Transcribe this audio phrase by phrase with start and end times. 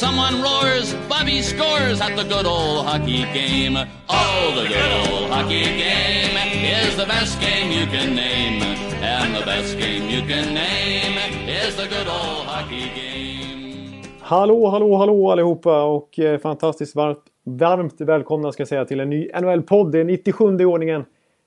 [0.00, 3.76] Someone roars, Bobby scores at the good old hockey game.
[4.08, 6.36] Oh, the good old hockey game
[6.80, 8.62] is the best game you can name.
[9.02, 14.02] And the best game you can name is the good old hockey game.
[14.20, 19.10] Hallå, hallå, hallå allihopa och eh, fantastiskt varmt, varmt välkomna ska jag säga till en
[19.10, 19.92] ny NHL-podd.
[19.92, 21.04] Det är 97 i ordningen.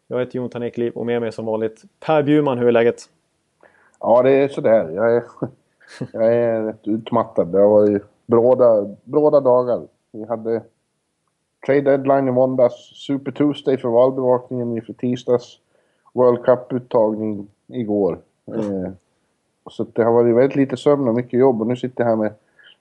[0.08, 2.58] Jag heter Jonathan Ekliv och med mig som vanligt Per Bjurman.
[2.58, 3.02] Hur är läget?
[4.00, 4.90] Ja, det är sådär.
[4.96, 5.24] Jag är,
[6.12, 7.48] jag är rätt utmattad.
[7.48, 9.82] Det har varit bråda, bråda dagar.
[10.12, 10.62] Vi hade
[11.66, 12.76] trade deadline i måndags,
[13.08, 15.60] Super Tuesday för valbevakningen inför tisdags,
[16.14, 18.20] World Cup-uttagning igår.
[18.48, 18.92] Eh,
[19.70, 22.16] så det har varit väldigt lite sömn och mycket jobb och nu sitter jag här
[22.16, 22.34] med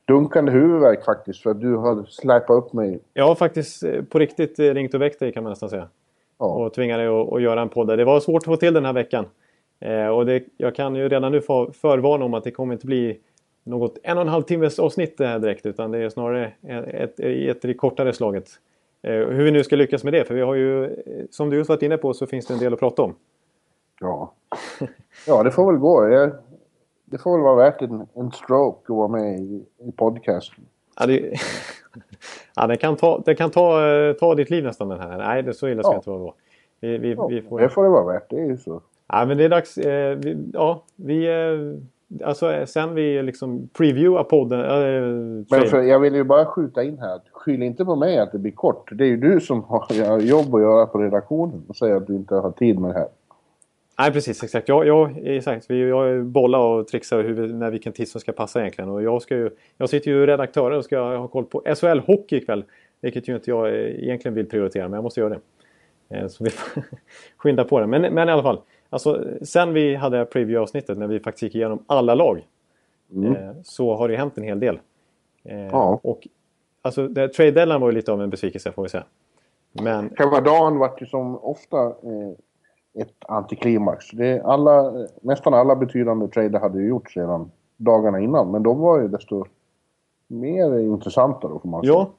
[0.04, 3.00] dunkande huvudvärk faktiskt för att du har släpat upp mig.
[3.14, 5.88] Jag har faktiskt eh, på riktigt eh, ringt och väckt dig kan man nästan säga.
[6.38, 6.46] Ja.
[6.46, 7.98] Och tvingat dig att, att göra en podd.
[7.98, 9.24] Det var svårt att få till den här veckan.
[9.80, 12.86] Eh, och det, jag kan ju redan nu för, förvarna om att det kommer inte
[12.86, 13.18] bli
[13.64, 17.64] något en och en halv timmes avsnitt här direkt utan det är snarare ett, ett,
[17.64, 18.48] ett kortare slaget.
[19.02, 20.90] Eh, hur vi nu ska lyckas med det för vi har ju, eh,
[21.30, 23.14] som du just varit inne på så finns det en del att prata om.
[24.00, 24.32] Ja,
[25.26, 26.06] ja det får väl gå.
[27.04, 30.64] Det får väl vara värt en, en stroke att vara med i, i podcasten.
[31.00, 31.20] Ja, det,
[32.56, 35.18] ja, den kan, ta, den kan ta, eh, ta ditt liv nästan den här.
[35.18, 35.96] Nej, det så illa ska Ja.
[35.96, 36.34] inte vara då.
[36.80, 38.82] Vi, vi, Ja, vi får, Det får det vara värt, det är ju så.
[39.08, 39.78] Ja, men det är dags.
[39.78, 41.26] Eh, vi, ja, vi...
[41.26, 41.78] Eh,
[42.24, 44.60] alltså eh, sen vi liksom previewar podden...
[44.60, 45.02] Eh,
[45.50, 47.20] Men för, jag vill ju bara skjuta in här.
[47.32, 48.88] Skyll inte på mig att det blir kort.
[48.92, 52.14] Det är ju du som har jobb att göra på redaktionen och säger att du
[52.14, 53.08] inte har tid med det här.
[53.98, 54.42] Nej, precis.
[54.42, 54.68] Exakt.
[54.68, 55.70] Jag, jag, exakt.
[55.70, 58.90] Vi, jag bollar och trixar hur när vilken tid som ska passa egentligen.
[58.90, 62.64] Och jag, ska ju, jag sitter ju redaktör och ska ha koll på SHL-hockey ikväll.
[63.00, 65.36] Vilket ju inte jag eh, egentligen vill prioritera, men jag måste göra
[66.08, 66.16] det.
[66.16, 66.50] Eh, Så vi
[67.36, 67.86] skynda på det.
[67.86, 68.60] Men, men i alla fall.
[68.92, 72.46] Alltså, sen vi hade preview-avsnittet, när vi faktiskt gick igenom alla lag.
[73.12, 73.36] Mm.
[73.36, 74.78] eh, Så har det hänt en hel del.
[75.44, 76.00] Eh, Ja.
[76.02, 76.28] Och,
[76.82, 79.04] alltså, det, trade deadline var ju lite av en besvikelse får vi säga.
[79.72, 84.10] Men Kavadan vart ju som ofta eh, ett antiklimax.
[84.10, 88.50] Det alla, nästan alla betydande trader hade ju gjorts redan dagarna innan.
[88.50, 89.44] Men de var ju desto
[90.26, 91.92] mer intressanta då får man säga.
[91.92, 92.10] Ja,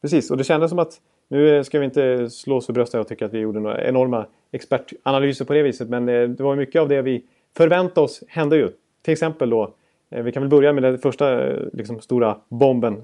[0.00, 0.30] precis.
[0.30, 3.26] Och det kändes som att nu ska vi inte slå oss för bröstet och tycka
[3.26, 5.88] att vi gjorde några enorma expertanalyser på det viset.
[5.88, 7.24] Men eh, det var mycket av det vi
[7.56, 8.70] förväntade oss hände ju.
[9.02, 9.74] Till exempel då,
[10.10, 13.02] eh, vi kan väl börja med den första eh, liksom, stora bomben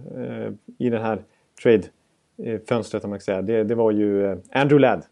[0.79, 1.23] i den här
[1.63, 3.43] trade-fönstret om man säga.
[3.43, 5.03] Det, det var ju Andrew Ladd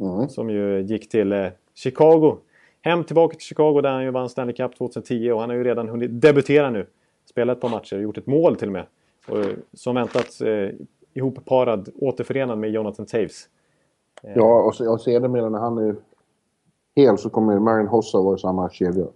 [0.00, 0.28] Mm.
[0.28, 2.36] som ju gick till Chicago.
[2.82, 5.64] Hem tillbaka till Chicago där han ju vann Stanley Cup 2010 och han har ju
[5.64, 6.86] redan hunnit debutera nu.
[7.30, 8.86] Spelat ett par matcher, gjort ett mål till och med.
[9.28, 10.40] Och, som väntat
[11.16, 13.48] ihopparad, återförenad med Jonathan Taves.
[14.22, 15.96] Ja, och, och sedermera när han är
[16.96, 19.06] hel så kommer Marion Hossa vara i samma kedja.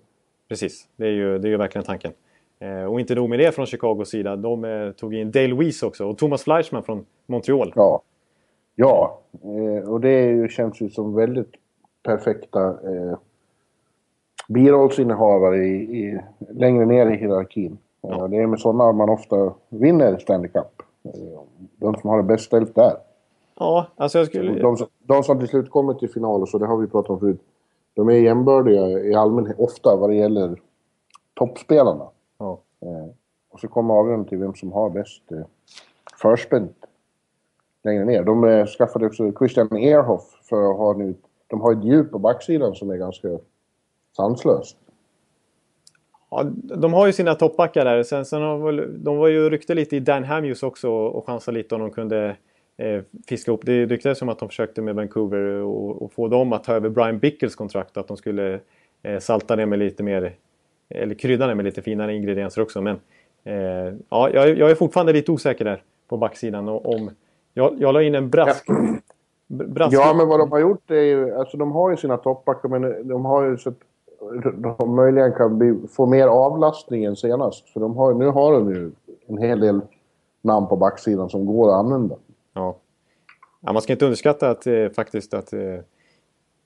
[0.49, 2.13] Precis, det är ju, det är ju verkligen tanken.
[2.59, 4.37] Eh, och inte nog med det från Chicagos sida.
[4.37, 7.73] De eh, tog in Dale Weiss också och Thomas Fleischmann från Montreal.
[7.77, 8.03] Ja.
[8.75, 11.53] Ja, eh, och det ju, känns ju som väldigt
[12.03, 13.19] perfekta eh,
[14.49, 17.79] birollsinnehavare i, i, längre ner i hierarkin.
[18.03, 20.83] Eh, det är med sådana man ofta vinner Stanley Cup.
[21.77, 22.97] De som har det bäst ställt där.
[23.59, 24.63] Ja, alltså jag skulle...
[24.63, 27.11] De, som- de som till slut kommer till final, och så det har vi pratat
[27.11, 27.41] om förut,
[27.95, 30.61] de är jämbördiga i allmänhet, ofta vad det gäller
[31.35, 32.09] toppspelarna.
[32.39, 32.59] Ja.
[32.81, 33.11] Eh,
[33.51, 35.39] och så kommer avgörande till vem som har bäst eh,
[36.21, 36.77] förspänt
[37.85, 38.23] längre ner.
[38.23, 41.15] De eh, skaffade också Christian Ehrhoff för att ha nu...
[41.47, 43.29] De har ett djup på backsidan som är ganska
[44.17, 44.77] sanslöst.
[46.31, 48.03] Ja, de har ju sina toppbackar där.
[48.03, 51.75] Sen, sen har de var ju rykte lite i Dan Hamhus också och chansade lite
[51.75, 52.37] om de kunde
[52.77, 53.61] eh, fiska ihop.
[53.65, 56.89] Det ryktades som att de försökte med Vancouver och, och få dem att ta över
[56.89, 57.97] Brian Bickles kontrakt.
[57.97, 58.61] Att de skulle
[59.03, 60.33] eh, salta det med lite mer,
[60.89, 62.81] eller krydda det med lite finare ingredienser också.
[62.81, 63.01] Men
[63.45, 66.69] eh, ja, jag, jag är fortfarande lite osäker där på backsidan.
[66.69, 67.11] Och om,
[67.55, 68.67] jag, jag la in en brask.
[69.49, 71.35] brask Ja, men vad de har gjort är ju...
[71.35, 73.79] Alltså de har ju sina toppbackar, men de har ju så att
[74.79, 77.69] de möjligen kan bli, få mer avlastning än senast.
[77.69, 78.91] För de har, nu har de ju
[79.27, 79.81] en hel del
[80.43, 82.17] namn på backsidan som går att använda.
[82.55, 82.77] Ja.
[83.61, 85.61] ja man ska inte underskatta att eh, faktiskt att eh,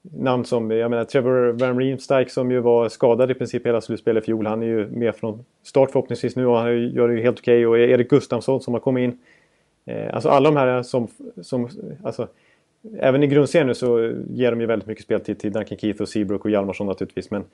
[0.03, 4.25] namn som, jag menar Trevor Van Riemsdijk som ju var skadad i princip hela slutspelet
[4.25, 4.47] i fjol.
[4.47, 7.67] Han är ju med från start förhoppningsvis nu och han gör det ju helt okej.
[7.67, 9.19] Och Erik Gustafsson som har kommit in.
[9.85, 11.09] Eh, alltså alla de här som,
[11.43, 11.69] som
[12.05, 12.29] alltså,
[12.99, 16.09] även i grundserien nu så ger de ju väldigt mycket speltid till Duncan Keith och
[16.09, 17.31] Seabrook och Hjalmarsson naturligtvis.
[17.31, 17.45] Men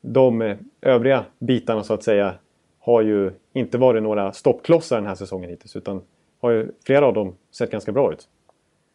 [0.00, 2.34] de eh, övriga bitarna så att säga
[2.78, 5.76] har ju inte varit några stoppklossar den här säsongen hittills.
[5.76, 6.02] Utan
[6.40, 8.28] har ju flera av dem sett ganska bra ut.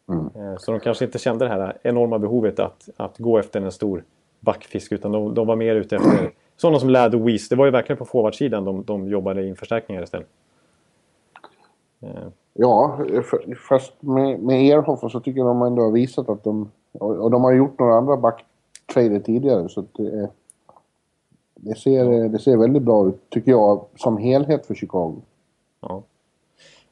[0.10, 0.58] Mm.
[0.58, 4.04] Så de kanske inte kände det här enorma behovet att, att gå efter en stor
[4.40, 4.92] backfisk.
[4.92, 7.50] Utan de, de var mer ute efter sådana som Ladd och Weiss.
[7.50, 10.28] Det var ju verkligen på forwardsidan de, de jobbade in förstärkningar istället.
[12.54, 13.00] Ja,
[13.70, 16.72] fast med, med Erhoff så tycker jag de ändå har visat att de...
[16.92, 20.30] Och de har gjort några andra backtrader tidigare så det,
[21.56, 25.22] det, ser, det ser väldigt bra ut tycker jag som helhet för Chicago.
[25.82, 26.04] Ja,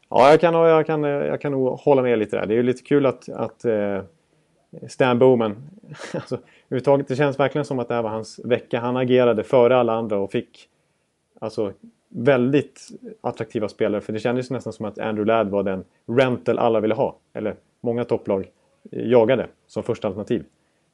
[0.10, 2.46] ja jag, kan, jag, kan, jag kan nog hålla med lite där.
[2.46, 4.02] Det är ju lite kul att, att eh,
[4.88, 5.56] Stan Bowman...
[6.14, 6.38] alltså,
[7.08, 8.80] det känns verkligen som att det här var hans vecka.
[8.80, 10.70] Han agerade före alla andra och fick
[11.40, 11.74] alltså,
[12.10, 12.88] väldigt
[13.22, 14.02] attraktiva spelare.
[14.02, 17.18] För det kändes nästan som att Andrew Ladd var den rental alla ville ha.
[17.34, 18.48] Eller många topplag
[18.92, 20.46] jagade som första alternativ.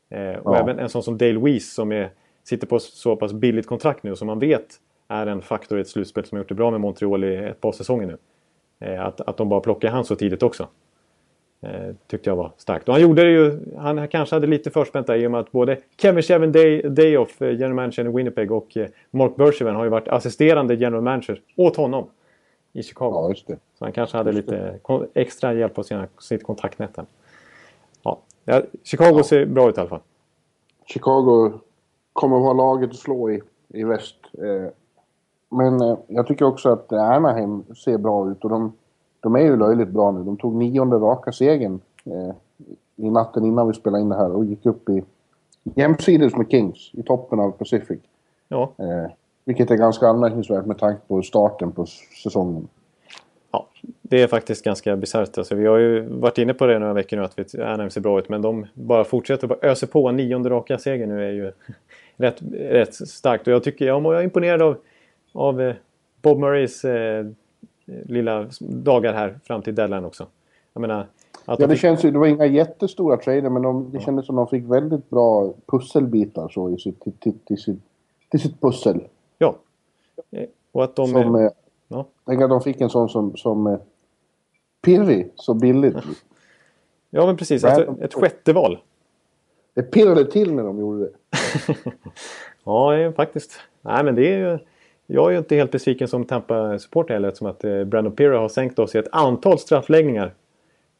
[0.09, 0.59] Eh, och ja.
[0.59, 2.09] även en sån som Dale Weiss som är,
[2.43, 5.87] sitter på så pass billigt kontrakt nu som man vet är en faktor i ett
[5.87, 8.17] slutspel som har gjort det bra med Montreal i ett par säsonger nu.
[8.79, 10.67] Eh, att, att de bara plockar han så tidigt också.
[11.63, 12.87] Eh, tyckte jag var starkt.
[12.87, 15.51] Och han gjorde det ju, han kanske hade lite förspänt där i och med att
[15.51, 19.83] både Kevin Chevin Day, Dayoff, eh, general manager i Winnipeg och eh, Mark Bergevin har
[19.83, 22.07] ju varit assisterande general manager åt honom
[22.73, 23.13] i Chicago.
[23.13, 23.57] Ja, just det.
[23.79, 24.79] Så han kanske hade lite
[25.13, 26.97] extra hjälp av sina, sitt kontaktnät
[28.03, 28.19] Ja.
[28.45, 29.23] ja, Chicago ja.
[29.23, 30.01] ser bra ut i alla fall.
[30.85, 31.59] Chicago
[32.13, 34.15] kommer att vara laget att slå i, i väst.
[35.49, 38.73] Men jag tycker också att Anaheim ser bra ut och de
[39.23, 40.23] de är ju löjligt bra nu.
[40.23, 42.35] De tog nionde raka segern eh,
[42.95, 45.03] i natten innan vi spelade in det här och gick upp i
[45.63, 47.99] jämsides med Kings i toppen av Pacific.
[48.47, 48.71] Ja.
[48.77, 49.11] Eh,
[49.45, 51.85] vilket är ganska anmärkningsvärt med tanke på starten på
[52.23, 52.67] säsongen.
[53.51, 53.67] Ja,
[54.01, 55.37] det är faktiskt ganska bisarrt.
[55.37, 58.19] Alltså, vi har ju varit inne på det några veckor nu att Anaheim ser bra
[58.19, 60.11] ut men de bara fortsätter bara öser på.
[60.11, 61.51] Nionde raka seger nu är ju
[62.17, 64.77] rätt, rätt starkt och jag tycker jag är imponerad av,
[65.33, 65.75] av eh,
[66.21, 67.25] Bob Murrays eh,
[67.85, 70.27] lilla dagar här fram till deadline också.
[70.73, 71.07] Jag menar,
[71.45, 71.79] ja, det fick...
[71.79, 74.71] känns ju, det var inga jättestora trader men de, det kändes som att de fick
[74.71, 77.79] väldigt bra pusselbitar så i sitt, till, till, till, sitt,
[78.29, 79.03] till sitt pussel.
[79.37, 79.55] Ja.
[80.31, 81.07] Eh, och att de...
[81.07, 81.51] Som, är,
[81.87, 82.05] ja.
[82.25, 83.77] Tänk att de fick en sån som, som eh,
[84.81, 85.97] Pirri så billigt.
[87.09, 88.79] Ja men precis, alltså, ett sjätte val.
[89.73, 91.11] Det pirrade till när de gjorde det.
[92.63, 93.51] ja, faktiskt.
[93.81, 94.59] Nej men det är ju
[95.07, 98.49] jag är ju inte helt besviken som Tampa-supporter heller eftersom att eh, Brandon Pira har
[98.49, 100.33] sänkt oss i ett antal straffläggningar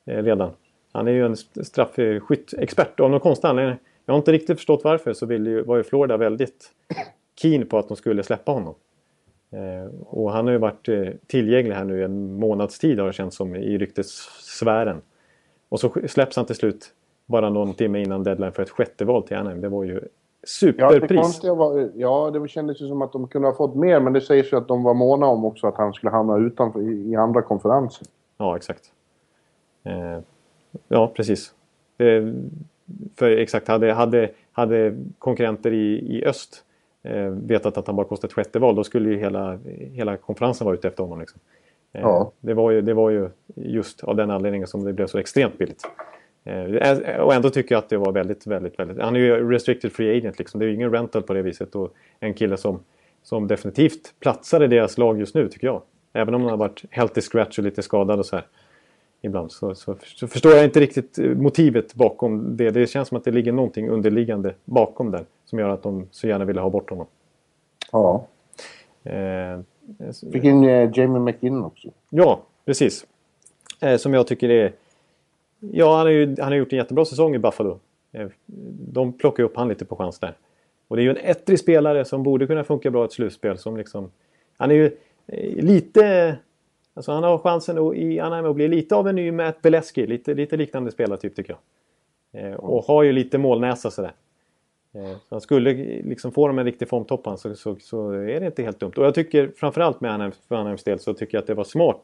[0.05, 0.51] eh, redan.
[0.91, 1.35] Han är ju en
[1.65, 3.77] straffskyttexpert av någon konstig anledning.
[4.05, 6.71] Jag har inte riktigt förstått varför så vill ju, var ju Florida väldigt
[7.41, 8.75] keen på att de skulle släppa honom.
[9.51, 13.07] Eh, och han har ju varit eh, tillgänglig här nu i en månads tid har
[13.07, 15.01] det känts som i ryktessfären.
[15.69, 16.93] Och så släpps han till slut
[17.25, 19.61] bara någon timme innan deadline för ett sjätte val till Anaheim.
[19.61, 20.01] Det var ju
[20.43, 21.39] Superpris.
[21.43, 24.13] Ja, det var, ja, det kändes ju som att de kunde ha fått mer, men
[24.13, 27.11] det sägs ju att de var måna om också att han skulle hamna utanför i,
[27.11, 28.07] i andra konferenser.
[28.37, 28.91] Ja, exakt.
[29.83, 30.19] Eh,
[30.87, 31.53] ja, precis.
[31.97, 32.33] Det,
[33.15, 36.63] för exakt, hade, hade, hade konkurrenter i, i öst
[37.03, 39.59] eh, vetat att han bara kostade ett sjätte val, då skulle ju hela,
[39.91, 41.19] hela konferensen vara ute efter honom.
[41.19, 41.39] Liksom.
[41.93, 42.31] Eh, ja.
[42.39, 45.57] det, var ju, det var ju just av den anledningen som det blev så extremt
[45.57, 45.83] billigt.
[46.43, 49.01] Eh, och ändå tycker jag att det var väldigt, väldigt, väldigt...
[49.01, 50.59] Han är ju restricted free agent liksom.
[50.59, 51.75] Det är ju ingen rental på det viset.
[51.75, 52.79] Och en kille som,
[53.23, 55.81] som definitivt platsar i deras lag just nu tycker jag.
[56.13, 58.45] Även om han har varit healthy scratch och lite skadad och så här.
[59.21, 62.71] Ibland så, så, så, förstår jag inte riktigt eh, motivet bakom det.
[62.71, 65.25] Det känns som att det ligger någonting underliggande bakom där.
[65.45, 67.07] Som gör att de så gärna ville ha bort honom.
[67.91, 68.27] Ja.
[69.03, 69.59] Eh,
[70.31, 71.87] Fick in eh, Jamie McKinnon också.
[72.09, 73.05] Ja, precis.
[73.81, 74.73] Eh, som jag tycker är
[75.71, 77.79] Ja, han har ju han har gjort en jättebra säsong i Buffalo.
[78.11, 78.27] Eh,
[78.93, 80.37] de plockar upp han lite på chans där.
[80.87, 83.57] Och det är ju en ettrig spelare som borde kunna funka bra i ett slutspel.
[83.57, 84.11] Som liksom,
[84.57, 84.85] han är ju
[85.27, 86.35] eh, lite...
[86.95, 90.07] Alltså han har chansen i Anaheim att bli lite av en ny Matt Beleski.
[90.07, 91.57] Lite, lite liknande spelartyp tycker
[92.31, 92.43] jag.
[92.43, 94.13] Eh, och har ju lite målnäsa sådär.
[94.93, 98.63] Så han skulle liksom få dem en riktig formtopp så, så, så är det inte
[98.63, 98.91] helt dumt.
[98.97, 101.63] Och jag tycker framförallt med Anaheim, för Anaheims del så tycker jag att det var
[101.63, 102.01] smart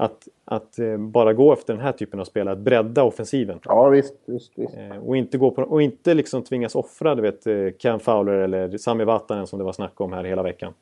[0.00, 3.60] att, att eh, bara gå efter den här typen av spel, att bredda offensiven.
[3.64, 4.14] Ja, visst.
[4.26, 4.76] visst, visst.
[4.76, 8.32] Eh, och inte, gå på, och inte liksom tvingas offra du vet, eh, Cam Fowler
[8.32, 10.72] eller Sami Vatanen som det var snack om här hela veckan.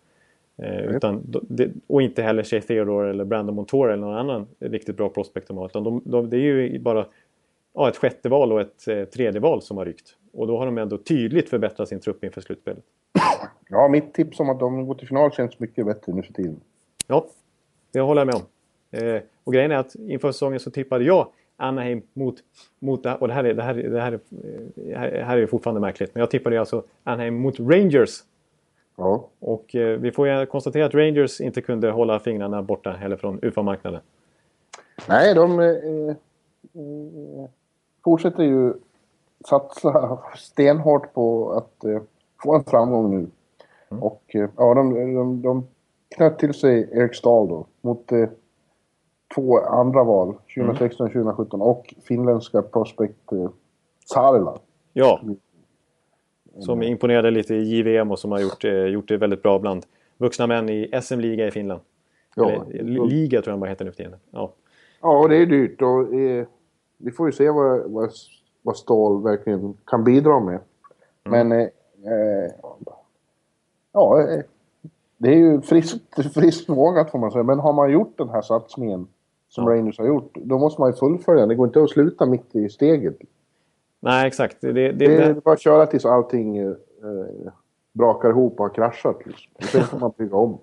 [0.58, 0.94] Mm.
[0.94, 1.34] Utan,
[1.86, 5.56] och inte heller Shea Theodore eller Brandon Montour eller någon annan riktigt bra prospect de
[5.56, 5.66] har.
[5.66, 7.06] Utan de, de, det är ju bara
[7.74, 10.16] ja, ett sjätte val och ett eh, tredje val som har ryckt.
[10.32, 12.84] Och då har de ändå tydligt förbättrat sin trupp inför slutspelet.
[13.68, 16.60] Ja, mitt tips om att de går till final känns mycket bättre nu för tiden.
[17.06, 17.26] Ja,
[17.92, 18.42] det håller jag med om.
[18.90, 22.36] Eh, och grejen är att inför säsongen så tippade jag Anaheim mot...
[22.78, 24.20] mot och det här, är, det, här, det, här,
[25.10, 26.14] det här är fortfarande märkligt.
[26.14, 28.22] Men jag tippade alltså Anaheim mot Rangers.
[28.96, 29.28] Ja.
[29.38, 33.38] Och eh, vi får ju konstatera att Rangers inte kunde hålla fingrarna borta heller från
[33.42, 34.00] UFA-marknaden.
[35.08, 36.16] Nej, de eh, eh,
[38.04, 38.72] fortsätter ju
[39.48, 42.00] satsa stenhårt på att eh,
[42.42, 43.26] få en framgång nu.
[43.90, 44.02] Mm.
[44.02, 45.66] Och eh, ja, de, de, de
[46.08, 48.28] knöt till sig Erik Stahl då mot eh,
[49.34, 53.50] två andra val, 2016 och 2017 och finländska prospect eh,
[54.04, 54.58] Saarela.
[54.92, 55.20] Ja.
[56.58, 59.86] Som imponerade lite i JVM och som har gjort, eh, gjort det väldigt bra bland
[60.16, 61.80] vuxna män i SM-liga i Finland.
[62.36, 62.50] Ja.
[62.50, 64.18] Eller, liga tror jag bara heter nu för tiden.
[64.30, 64.52] Ja.
[65.00, 66.46] ja, det är dyrt och eh,
[66.98, 68.10] vi får ju se vad, vad,
[68.62, 70.58] vad Ståhl verkligen kan bidra med.
[71.24, 71.48] Mm.
[71.48, 71.66] Men eh,
[72.12, 72.52] eh
[73.92, 74.42] ja, eh,
[75.16, 77.42] det är ju friskt, friskt vågat får man säga.
[77.42, 79.06] Men har man gjort den här satsningen
[79.48, 79.70] som ja.
[79.70, 82.68] Rangers har gjort, då måste man ju fullfölja Det går inte att sluta mitt i
[82.68, 83.16] steget.
[84.00, 84.56] Nej, exakt.
[84.60, 86.72] Det, det, det, är bara att köra tills allting eh,
[87.92, 89.26] brakar ihop och har kraschat.
[89.26, 89.52] Liksom.
[89.60, 90.58] Sen får man bygga om.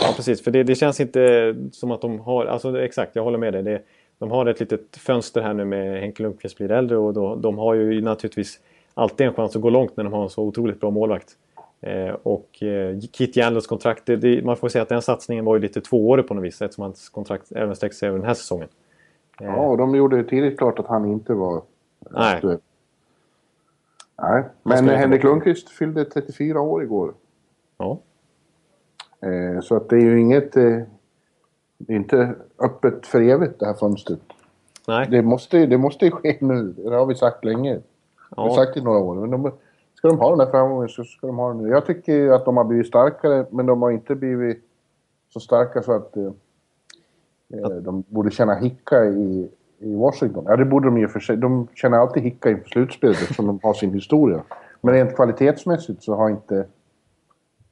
[0.00, 0.44] Ja, precis.
[0.44, 2.44] För det, det, känns inte som att de har...
[2.46, 3.62] Alltså exakt, jag håller med dig.
[3.62, 3.82] Det,
[4.18, 7.58] de har ett litet fönster här nu med Henke Lundqvist blir äldre och då, de
[7.58, 8.60] har ju naturligtvis
[8.94, 11.36] alltid en chans att gå långt när de har en så otroligt bra målvakt.
[11.80, 15.56] Eh, och eh, Kit Jandels kontrakt, det, det, man får säga att den satsningen var
[15.56, 18.34] ju lite tvåårig på något vis eftersom hans kontrakt även sträcker sig över den här
[18.34, 18.68] säsongen.
[19.40, 21.62] Eh, ja, och de gjorde ju tidigt klart att han inte var
[22.10, 22.34] Nej.
[22.34, 22.58] aktuell.
[24.22, 27.14] Nej, men Henrik Lundqvist fyllde 34 år igår.
[27.76, 27.98] Ja.
[29.20, 30.56] Eh, så att det är ju inget...
[30.56, 30.80] Eh,
[31.78, 34.20] det är inte öppet för evigt det här fönstret.
[34.88, 35.06] Nej.
[35.10, 36.72] Det måste, det måste ske nu.
[36.72, 37.74] Det har vi sagt länge.
[37.74, 37.80] Ja.
[38.30, 39.14] Det har vi sagt i några år.
[39.14, 39.52] Men de,
[39.98, 41.68] ska de ha den här framgången så ska de ha den nu.
[41.68, 44.64] Jag tycker att de har blivit starkare men de har inte blivit
[45.28, 46.24] så starka så att eh,
[47.54, 50.44] eh de borde känna hicka i, i Washington.
[50.46, 51.36] Ja, det borde de ju för sig.
[51.36, 54.42] De känner alltid hicka inför slutspelet eftersom de har sin historia.
[54.80, 56.66] Men rent kvalitetsmässigt så har inte...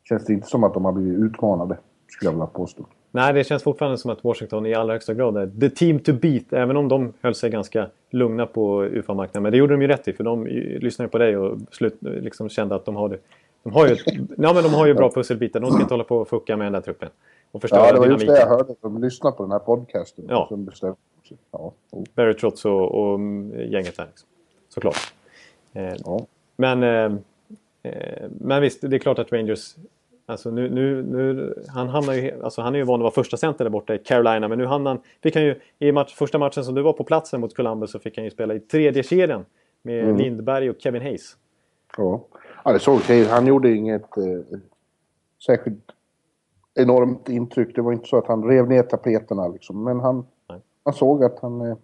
[0.04, 1.78] Känns det inte som att de har blivit utmanade,
[2.08, 2.86] skulle jag vilja påstå.
[3.16, 6.12] Nej, det känns fortfarande som att Washington i allra högsta grad är the team to
[6.12, 6.52] beat.
[6.52, 9.42] Även om de höll sig ganska lugna på UFA-marknaden.
[9.42, 10.46] Men det gjorde de ju rätt i, för de
[10.80, 13.18] lyssnade på dig och slut, liksom kände att de har det.
[13.62, 13.96] De har ju,
[14.36, 15.60] ja, men de har ju bra pusselbitar.
[15.60, 17.08] De ska inte hålla på och fucka med den där truppen.
[17.52, 18.74] Och ja, det var just det jag hörde.
[18.80, 20.24] De lyssnade på den här podcasten.
[20.28, 20.46] Ja.
[20.48, 20.96] Som bestämde.
[21.50, 21.72] Ja.
[22.14, 24.06] Barry Trotz och, och mm, gänget där.
[24.06, 24.28] Liksom.
[24.68, 25.12] Såklart.
[25.72, 26.26] Eh, ja.
[26.56, 27.18] Men, eh,
[27.82, 29.74] eh, men visst, det är klart att Rangers
[30.28, 33.36] Alltså nu, nu, nu, han, hamnar ju, alltså han är ju van att vara första
[33.36, 36.38] center där borta i Carolina men nu hamnar han, fick han ju i match, första
[36.38, 39.02] matchen som du var på platsen mot Columbus så fick han ju spela i tredje
[39.02, 39.44] kedjan
[39.82, 40.16] med mm.
[40.16, 41.36] Lindberg och Kevin Hayes.
[41.96, 42.24] Ja,
[42.64, 44.58] ja det såg okej Han gjorde inget eh,
[45.46, 45.84] särskilt
[46.74, 47.74] enormt intryck.
[47.74, 50.26] Det var inte så att han rev ner tapeterna liksom men han,
[50.84, 51.76] han såg att han eh,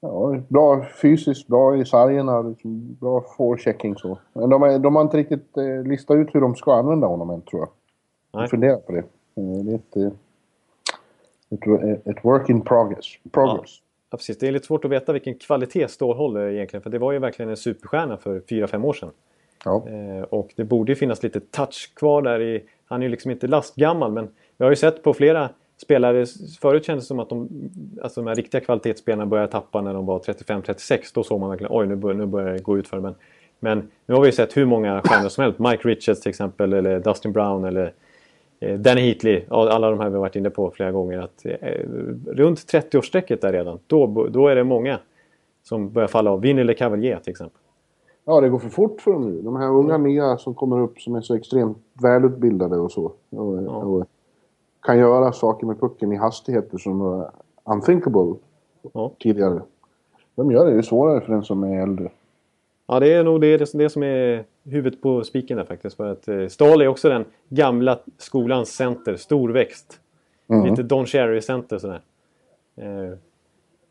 [0.00, 4.18] Ja, bra fysiskt, bra i sargerna, liksom, bra forechecking så.
[4.32, 7.30] Men de, är, de har inte riktigt eh, listat ut hur de ska använda honom
[7.30, 7.68] än tror jag.
[8.42, 8.98] Jag funderar på det.
[8.98, 9.04] Eh,
[9.64, 13.06] det är ett, eh, ett, ett work in progress.
[13.32, 13.80] progress.
[14.10, 14.16] Ja.
[14.16, 14.38] precis.
[14.38, 16.82] Det är lite svårt att veta vilken kvalitet Ståhl håller egentligen.
[16.82, 19.10] För det var ju verkligen en superstjärna för 4-5 år sedan.
[19.64, 19.88] Ja.
[19.88, 22.64] Eh, och det borde finnas lite touch kvar där i...
[22.88, 26.26] Han är ju liksom inte lastgammal men vi har ju sett på flera spelare,
[26.60, 27.48] förut kändes det som att de,
[28.02, 31.00] alltså de här riktiga kvalitetsspelarna började tappa när de var 35-36.
[31.14, 33.14] Då såg man verkligen oj nu börjar, nu börjar det gå ut för men,
[33.60, 35.58] men nu har vi sett hur många stjärnor som helst.
[35.58, 37.92] Mike Richards till exempel eller Dustin Brown eller
[38.60, 39.44] eh, Danny Heatley.
[39.48, 41.18] Alla de här vi har varit inne på flera gånger.
[41.18, 41.80] Att, eh,
[42.26, 44.98] runt 30-årsstrecket där redan, då, då är det många
[45.62, 46.40] som börjar falla av.
[46.40, 47.60] Vinny LeCavalier till exempel.
[48.24, 49.42] Ja, det går för fort för dem nu.
[49.42, 53.04] De här unga nya som kommer upp som är så extremt välutbildade och så.
[53.30, 53.70] Och, ja.
[53.70, 54.06] och
[54.86, 57.30] kan göra saker med pucken i hastigheter som var
[57.64, 58.34] unthinkable
[58.92, 59.12] ja.
[59.18, 59.62] tidigare.
[60.34, 62.10] De gör det ju svårare för den som är äldre.
[62.86, 65.96] Ja, det är nog det, det som är huvudet på spiken där faktiskt.
[65.96, 70.00] För att eh, Stahl är också den gamla skolans center, storväxt.
[70.48, 70.66] Mm.
[70.66, 72.00] Lite Don Cherry-center sådär.
[72.76, 73.18] Eh,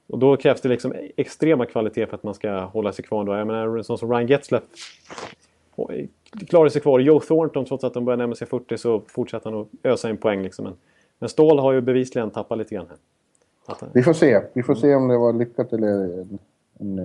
[0.08, 3.24] och då krävs det liksom extrema kvaliteter för att man ska hålla sig kvar.
[3.24, 3.36] Då.
[3.36, 4.64] Jag menar, sån som Ryan Getzlaff
[6.48, 7.00] klarar sig kvar.
[7.00, 10.17] Joe Thornton, trots att de börjar närma sig 40 så fortsätter han att ösa in
[10.17, 10.44] poäng.
[10.44, 10.65] Liksom.
[10.65, 10.74] Men,
[11.20, 12.88] men Ståhl har ju bevisligen tappat lite grann.
[12.88, 12.98] Här.
[13.65, 14.41] Att, vi får se.
[14.53, 16.39] Vi får se om det var lyckat eller en,
[16.79, 17.00] en,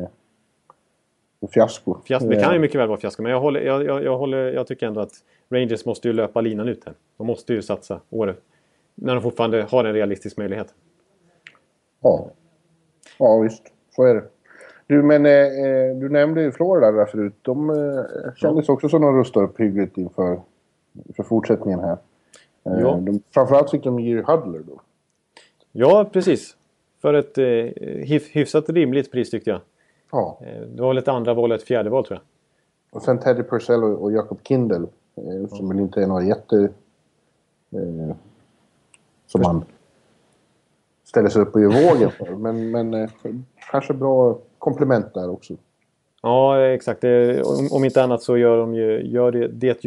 [1.41, 1.97] en fiasko.
[2.05, 2.29] fiasko.
[2.29, 4.67] Det kan ju mycket väl vara fiasko, men jag, håller, jag, jag, jag, håller, jag
[4.67, 5.13] tycker ändå att
[5.49, 6.95] Rangers måste ju löpa linan ut här.
[7.17, 8.41] De måste ju satsa året.
[8.95, 10.75] När de fortfarande har en realistisk möjlighet.
[12.01, 12.31] Ja.
[13.19, 13.63] Ja, visst.
[13.91, 14.25] Så är det.
[14.91, 17.35] Du, men eh, eh, du nämnde ju Florida där förut.
[17.43, 20.41] De eh, kändes också som de rustade upp hyggligt inför
[21.17, 21.97] för fortsättningen här.
[22.65, 22.99] Eh, ja.
[23.01, 24.81] De, framförallt fick de ju Hudler då.
[25.73, 26.57] Ja, precis.
[27.03, 29.61] för ett eh, hyfsat rimligt pris tyckte jag.
[30.13, 30.39] Ja.
[30.41, 32.25] Eh, det var väl ett andra val och ett fjärde val tror jag.
[32.97, 34.87] Och sen Teddy Purcell och, och Jacob Kindle.
[35.17, 36.69] Eh, som väl inte är några jätte...
[37.71, 38.17] Eh,
[39.27, 39.65] som man
[41.05, 42.37] ställer sig upp och gör vågen för.
[42.37, 43.11] Men, men eh,
[43.71, 45.55] kanske bra komplement där också.
[46.23, 47.01] Ja, exakt.
[47.01, 49.83] Det, om, om, inte annat så gör, de ju, gör det, det,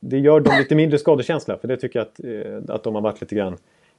[0.00, 1.58] det gör dem lite mindre skadekänsliga.
[1.58, 3.56] För det tycker jag att, eh, att de har varit lite grann.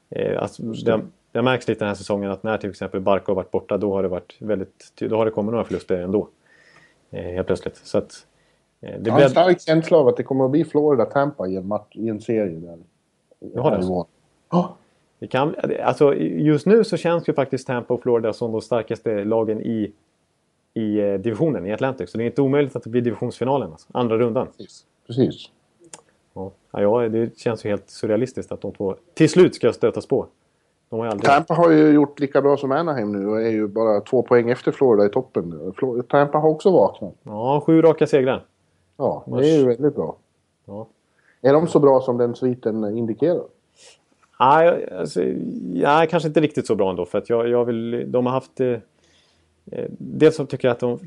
[0.09, 1.01] Eh, alltså, det,
[1.31, 3.93] det märks lite den här säsongen att när till exempel Barco har varit borta då
[3.93, 6.29] har det, varit väldigt, då har det kommit några förluster ändå.
[7.11, 7.77] Eh, helt plötsligt.
[7.77, 8.27] Så att,
[8.81, 11.55] eh, det jag har en stark känsla av att det kommer att bli Florida-Tampa i
[11.55, 12.77] en, i en serie där.
[13.39, 13.85] Du har det?
[14.51, 14.69] Oh.
[15.19, 19.23] det kan, alltså, just nu så känns ju faktiskt Tampa och Florida som de starkaste
[19.23, 19.91] lagen i,
[20.75, 22.11] i eh, divisionen i Atlantic.
[22.11, 24.47] Så det är inte omöjligt att det blir divisionsfinalen, alltså, andra rundan.
[24.47, 24.85] Precis.
[25.07, 25.49] Precis.
[26.33, 30.27] Ja, ja, det känns ju helt surrealistiskt att de två till slut ska stötas på.
[30.89, 31.25] De har aldrig...
[31.25, 34.49] Tampa har ju gjort lika bra som Anaheim nu och är ju bara två poäng
[34.49, 35.73] efter Florida i toppen.
[36.09, 37.13] Tampa har också vaknat.
[37.23, 38.45] Ja, sju raka segrar.
[38.97, 40.15] Ja, det är ju väldigt bra.
[40.65, 40.87] Ja.
[41.41, 43.43] Är de så bra som den sviten indikerar?
[44.39, 45.23] Nej, alltså,
[45.73, 47.05] ja, kanske inte riktigt så bra ändå.
[47.05, 48.61] För att jag, jag vill, de har haft...
[49.71, 50.99] Eh, dels så tycker jag att de...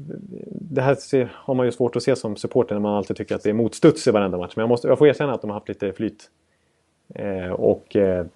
[0.50, 3.42] Det här har man ju svårt att se som supporter när man alltid tycker att
[3.42, 4.52] det är motstuds i varenda match.
[4.56, 6.30] Men jag, måste, jag får erkänna att de har haft lite flyt.
[7.14, 8.26] Eh, och eh,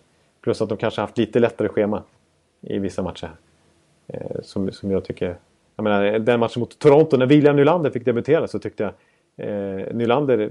[0.40, 2.02] plus att de kanske haft lite lättare schema
[2.60, 3.30] i vissa matcher.
[4.06, 5.36] Eh, som, som jag tycker...
[5.76, 8.92] Jag menar, den matchen mot Toronto, när William Nylander fick debutera så tyckte jag
[9.36, 10.50] Eh, Nylander,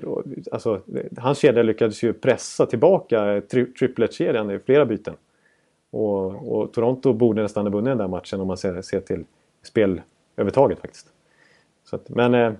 [0.52, 0.82] alltså,
[1.18, 5.14] hans kedja lyckades ju pressa tillbaka tri triplet-kedjan i flera byten.
[5.92, 9.24] Och, och, Toronto borde nästan ha vunnit den där matchen om man ser, ser till
[9.64, 11.08] spelövertaget faktiskt.
[11.84, 12.54] Så att, men eh,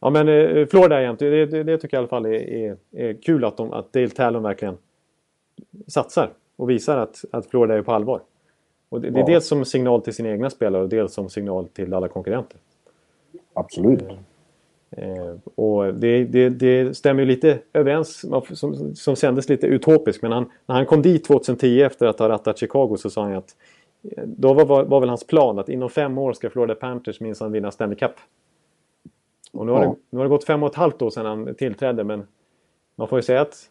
[0.00, 2.76] ja, men eh, Florida jämt, det, det, det, tycker jag i alla fall är, är,
[2.92, 4.78] är kul att, de, att Dale Talon verkligen
[5.86, 8.20] satsar och visar att, att Florida är på allvar.
[8.88, 11.68] Och det, det är dels som signal till sina egna spelare och dels som signal
[11.68, 12.58] till alla konkurrenter.
[13.52, 14.04] Absolut.
[14.90, 18.24] Eh, och det, det, det, stämmer ju lite överens,
[18.58, 20.22] som, som kändes lite utopiskt.
[20.22, 23.36] Men han, när han kom dit 2010 efter att ha rattat Chicago så sa han
[23.36, 23.56] att
[24.24, 27.52] då var, var, var väl hans plan att inom fem år ska Florida Panthers minsann
[27.52, 28.12] vinna Stanley Cup.
[29.52, 29.88] Och nu har, ja.
[29.88, 32.26] det, nu har det gått fem och ett halvt år sedan han tillträdde men
[32.96, 33.70] man får ju säga att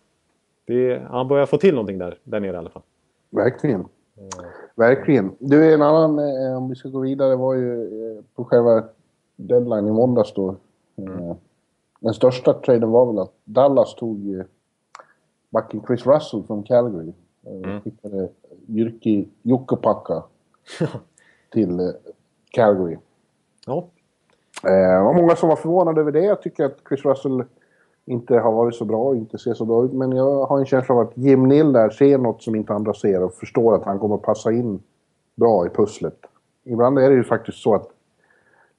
[0.65, 2.81] det, han börjar få till någonting där, där nere i alla fall.
[3.29, 3.85] Verkligen.
[4.17, 4.29] Mm.
[4.75, 5.35] Verkligen.
[5.39, 8.83] Du, en annan, eh, om vi ska gå vidare, var ju på själva
[9.35, 10.55] deadline i måndags då.
[10.95, 11.35] Mm.
[11.99, 14.43] Den största traden var väl att Dallas tog
[15.49, 17.13] backen Chris Russell från Calgary.
[17.45, 17.81] Mm.
[17.81, 18.29] Skickade
[18.67, 20.23] Jyrki Jukkopakka
[21.53, 21.86] till eh,
[22.51, 22.97] Calgary.
[23.65, 23.88] Ja.
[24.62, 26.23] Det var många som var förvånade över det.
[26.23, 27.43] Jag tycker att Chris Russell
[28.06, 29.93] inte har varit så bra och inte ser så bra ut.
[29.93, 32.93] Men jag har en känsla av att Jim Nill där ser något som inte andra
[32.93, 34.80] ser och förstår att han kommer passa in
[35.36, 36.17] bra i pusslet.
[36.63, 37.89] Ibland är det ju faktiskt så att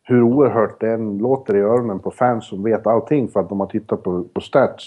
[0.03, 3.61] hur oerhört det än låter i öronen på fans som vet allting för att de
[3.61, 4.85] har tittat på, på stats.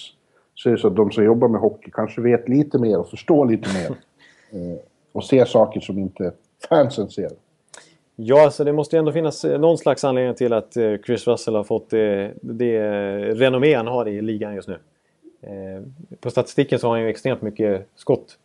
[0.53, 3.07] Så är det så att de som jobbar med hockey kanske vet lite mer och
[3.07, 3.97] förstår lite mer.
[5.13, 6.31] eh, och ser saker som inte
[6.69, 7.31] fansen ser.
[8.15, 11.27] Ja, alltså det måste ju ändå finnas eh, någon slags anledning till att eh, Chris
[11.27, 12.79] Russell har fått det, det
[13.33, 14.77] renommé han har i ligan just nu.
[15.41, 15.83] Eh,
[16.19, 18.37] på statistiken så har han ju extremt mycket skott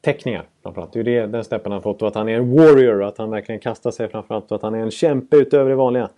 [0.00, 0.92] teckningar framförallt.
[0.92, 3.18] Det är ju den steppen han fått och att han är en warrior och att
[3.18, 6.08] han verkligen kastar sig framförallt och att han är en kämpe utöver det vanliga.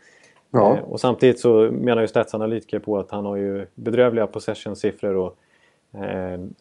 [0.51, 0.77] Ja.
[0.77, 5.27] Eh, och samtidigt så menar ju statsanalytiker på att han har ju bedrövliga possession-siffror och,
[5.27, 5.33] eh,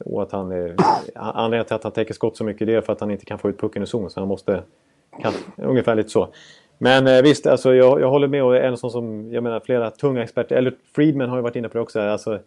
[0.06, 0.76] och att han är,
[1.16, 3.40] anledningen till att han täcker skott så mycket det är för att han inte kan
[3.40, 4.64] få ut pucken i zon så han måste
[5.22, 6.28] kan, ungefär lite så.
[6.78, 9.92] Men eh, visst, alltså, jag, jag håller med och en sån som, jag menar flera
[9.92, 12.00] tunga experter, eller Friedman har ju varit inne på det också.
[12.00, 12.40] Alltså,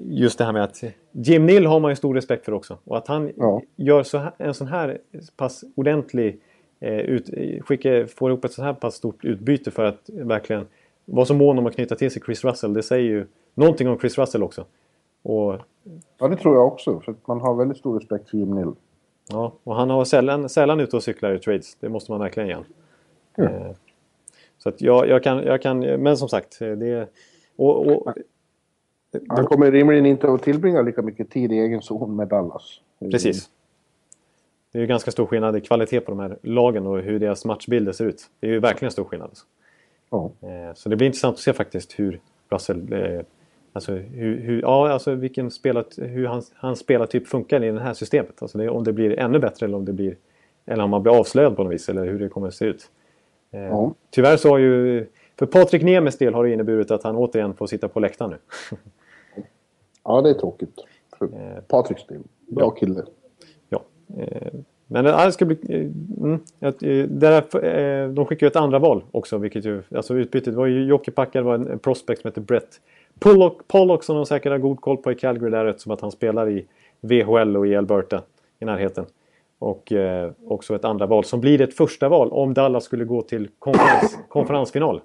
[0.00, 2.78] just det här med att Jim Nill har man ju stor respekt för också.
[2.84, 3.62] Och att han ja.
[3.76, 4.98] gör så här, en sån här
[5.36, 6.40] pass ordentlig
[6.80, 7.30] eh, ut,
[7.64, 10.66] skicka, får ihop ett så här pass stort utbyte för att verkligen
[11.04, 12.74] vara så mån om att knyta till sig Chris Russell.
[12.74, 14.64] Det säger ju någonting om Chris Russell också.
[15.28, 15.60] Och,
[16.18, 17.00] ja, det tror jag också.
[17.00, 18.72] För man har väldigt stor respekt för Jim Nill.
[19.28, 21.76] Ja, och han har sällan, sällan ute och cyklar i trades.
[21.80, 22.64] Det måste man verkligen igen.
[23.38, 23.54] Mm.
[23.54, 23.70] Eh,
[24.58, 25.80] så att jag, jag, kan, jag kan...
[25.80, 27.08] Men som sagt, det...
[27.56, 28.14] Och, och,
[29.28, 32.80] han kommer rimligen inte att tillbringa lika mycket tid i egen zon med Dallas.
[32.98, 33.50] Precis.
[34.72, 37.44] Det är ju ganska stor skillnad i kvalitet på de här lagen och hur deras
[37.44, 38.30] matchbilder ser ut.
[38.40, 39.30] Det är ju verkligen stor skillnad.
[40.12, 42.92] Eh, så det blir intressant att se faktiskt hur Russell...
[43.78, 47.80] Eh, alltså, hur, hur, ja, alltså vilken spelar, hur hans, hans spelartyp funkar i det
[47.80, 48.42] här systemet.
[48.42, 50.16] Alltså det, om det blir ännu bättre eller om det blir...
[50.66, 52.90] Eller om man blir avslöjad på något vis eller hur det kommer att se ut.
[53.50, 53.94] Eh, ja.
[54.10, 55.06] Tyvärr så har ju...
[55.38, 58.36] För Patrik Nemes del har det inneburit att han återigen får sitta på läktaren nu.
[60.04, 60.74] Ja, det är tråkigt.
[61.20, 62.18] Eh, Patriks del.
[62.46, 62.70] Bra ja.
[62.70, 63.04] kille.
[63.68, 63.82] Ja.
[64.18, 64.52] Eh,
[64.86, 65.56] Men det ska bli...
[66.16, 66.40] Mm,
[67.08, 69.38] där, de skickade ju ett andra val också.
[69.38, 72.80] Vilket ju, alltså utbytet var ju Jocke Packard var en prospect som heter Brett
[73.18, 76.10] Pollock, Pollock som de säkert har god koll på i Calgary där eftersom att han
[76.10, 76.66] spelar i
[77.00, 78.22] VHL och i Alberta
[78.58, 79.06] i närheten.
[79.58, 83.22] Och eh, också ett andra val som blir ett första val om Dallas skulle gå
[83.22, 85.00] till konferens, konferensfinal.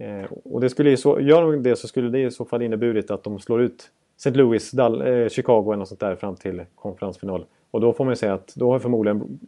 [0.00, 3.10] Eh, och det skulle så, gör de det så skulle det i så fall inneburit
[3.10, 4.30] att de slår ut St.
[4.30, 7.44] Louis, Dal, eh, Chicago eller något sånt där fram till konferensfinal.
[7.70, 9.38] Och då får man ju säga att då har förmodligen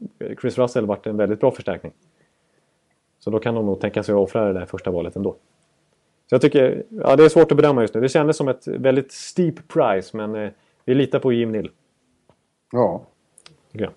[0.40, 1.92] Chris Russell varit en väldigt bra förstärkning.
[3.18, 5.36] Så då kan de nog tänka sig att offra det där första valet ändå.
[6.28, 8.00] Så jag tycker, ja det är svårt att bedöma just nu.
[8.00, 10.50] Det kändes som ett väldigt steep price men eh,
[10.84, 11.70] vi litar på Jim Nill.
[12.72, 13.02] Ja.
[13.72, 13.92] Tycker jag.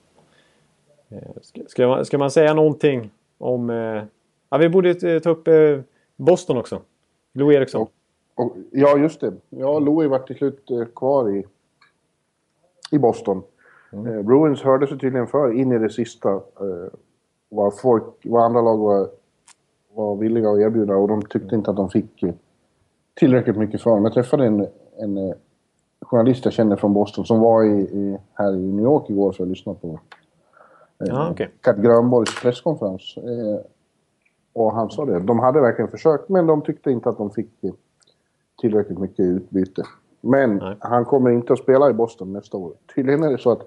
[1.18, 3.70] Eh, ska, ska, man, ska man säga någonting om...
[3.70, 4.04] Eh,
[4.50, 5.80] ja, vi borde ta upp eh,
[6.16, 6.82] Boston också.
[7.34, 7.82] Lou Eriksson.
[7.82, 7.92] Och,
[8.36, 9.34] och, ja, just det.
[9.50, 11.46] Ja, Louis vart till slut eh, kvar i,
[12.92, 13.44] i Boston.
[13.92, 14.08] Mm.
[14.08, 16.88] Eh, Bruins hörde sig tydligen för in i det sista eh,
[17.50, 19.10] vad, folk, vad andra lag var,
[19.94, 22.34] var villiga att erbjuda och de tyckte inte att de fick eh,
[23.14, 24.04] tillräckligt mycket för dem.
[24.04, 25.34] Jag träffade en, en eh,
[26.02, 29.44] journalist jag känner från Boston som var i, i, här i New York igår för
[29.44, 30.00] att lyssna på
[31.06, 31.48] eh, ah, okay.
[31.62, 33.18] Kat Grönborgs presskonferens.
[33.18, 33.66] Eh,
[34.54, 37.50] och han sa det, de hade verkligen försökt men de tyckte inte att de fick
[38.62, 39.84] tillräckligt mycket utbyte.
[40.22, 40.76] Men Nej.
[40.80, 42.74] han kommer inte att spela i Boston nästa år.
[42.96, 43.62] Tydligen är det så att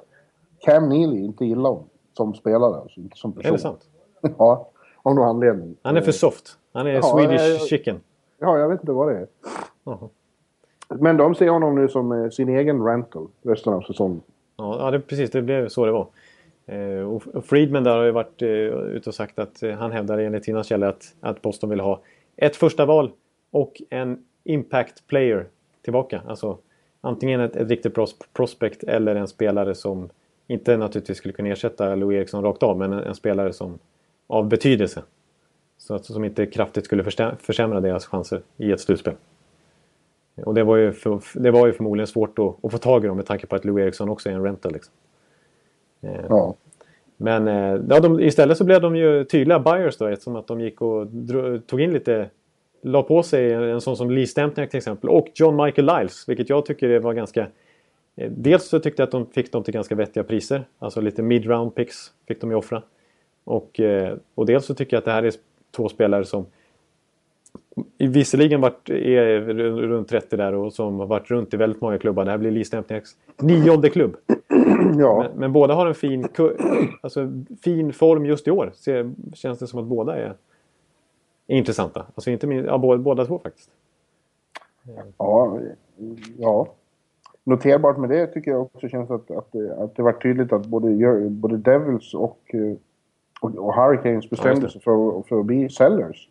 [0.58, 3.48] Cam Neely inte gillar honom som spelare, alltså inte som person.
[3.48, 3.88] Är det sant?
[4.38, 4.70] ja,
[5.04, 5.76] av någon anledning.
[5.82, 6.58] Han är för soft.
[6.72, 8.00] Han är ja, Swedish jag, chicken.
[8.38, 9.26] Ja, jag vet inte vad det är.
[9.84, 10.08] -huh.
[10.88, 14.20] Men de ser honom nu som eh, sin egen rental resten av säsongen.
[14.56, 15.30] Ja, det, precis.
[15.30, 16.06] Det blev så det var.
[16.66, 20.44] Eh, och Friedman där har ju varit eh, ute och sagt att han hävdar enligt
[20.44, 22.00] sina källor att, att Boston vill ha
[22.36, 23.10] ett första val
[23.50, 25.46] och en impact player
[25.82, 26.22] tillbaka.
[26.26, 26.58] Alltså
[27.00, 30.08] antingen ett, ett riktigt pros prospect eller en spelare som
[30.46, 33.78] inte naturligtvis skulle kunna ersätta Louis Eriksson rakt av men en, en spelare som
[34.26, 35.02] av betydelse.
[35.78, 37.04] Så att, som inte kraftigt skulle
[37.38, 39.14] försämra deras chanser i ett slutspel.
[40.37, 43.08] Och det var ju, för, det var ju förmodligen svårt att, att få tag i
[43.08, 44.72] dem med tanke på att Lou Eriksson också är en rental.
[44.72, 44.92] Liksom.
[46.00, 46.54] Eh, ja.
[47.16, 50.60] Men eh, ja, de, istället så blev de ju tydliga buyers då eftersom att de
[50.60, 52.30] gick och drog, tog in lite
[52.82, 56.48] La på sig en sån som Lee Stempniak till exempel och John Michael Lyles vilket
[56.48, 57.46] jag tycker var ganska
[58.16, 60.64] eh, Dels så tyckte jag att de fick dem till ganska vettiga priser.
[60.78, 62.82] Alltså lite mid-round picks fick de ju offra.
[63.44, 63.80] Och,
[64.35, 65.33] och dels så tycker jag att det här är
[65.70, 66.46] två spelare som
[67.98, 69.40] visserligen varit, är
[69.87, 72.24] runt 30 där och som har varit runt i väldigt många klubbar.
[72.24, 74.16] Det här blir Lee Stempniaks nionde klubb.
[74.98, 75.26] Ja.
[75.28, 76.28] Men, men, båda har en fin,
[77.00, 77.28] alltså,
[77.62, 78.70] fin form just i år.
[78.74, 80.35] Så känns det som att båda är,
[81.46, 82.07] är intressanta.
[82.14, 83.70] Alltså inte min, ja, båda, båda två faktiskt.
[85.18, 85.59] Ja,
[86.38, 86.68] ja.
[87.44, 91.28] Noterbart med det tycker jag också känns att, att, att det var tydligt att både,
[91.30, 92.54] både Devils och,
[93.40, 96.28] och, och Hurricanes bestämde sig för, för att bli sellers.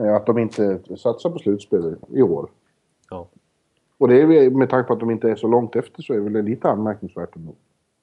[0.00, 2.50] Eh, att de inte satsar på slutspel i år.
[3.10, 3.28] Ja.
[3.98, 6.20] Och det är med tanke på att de inte är så långt efter så är
[6.20, 7.52] det väl lite anmärkningsvärt ändå.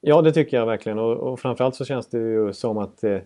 [0.00, 0.98] Ja, det tycker jag verkligen.
[0.98, 3.18] Och, och framförallt så känns det ju som att eh,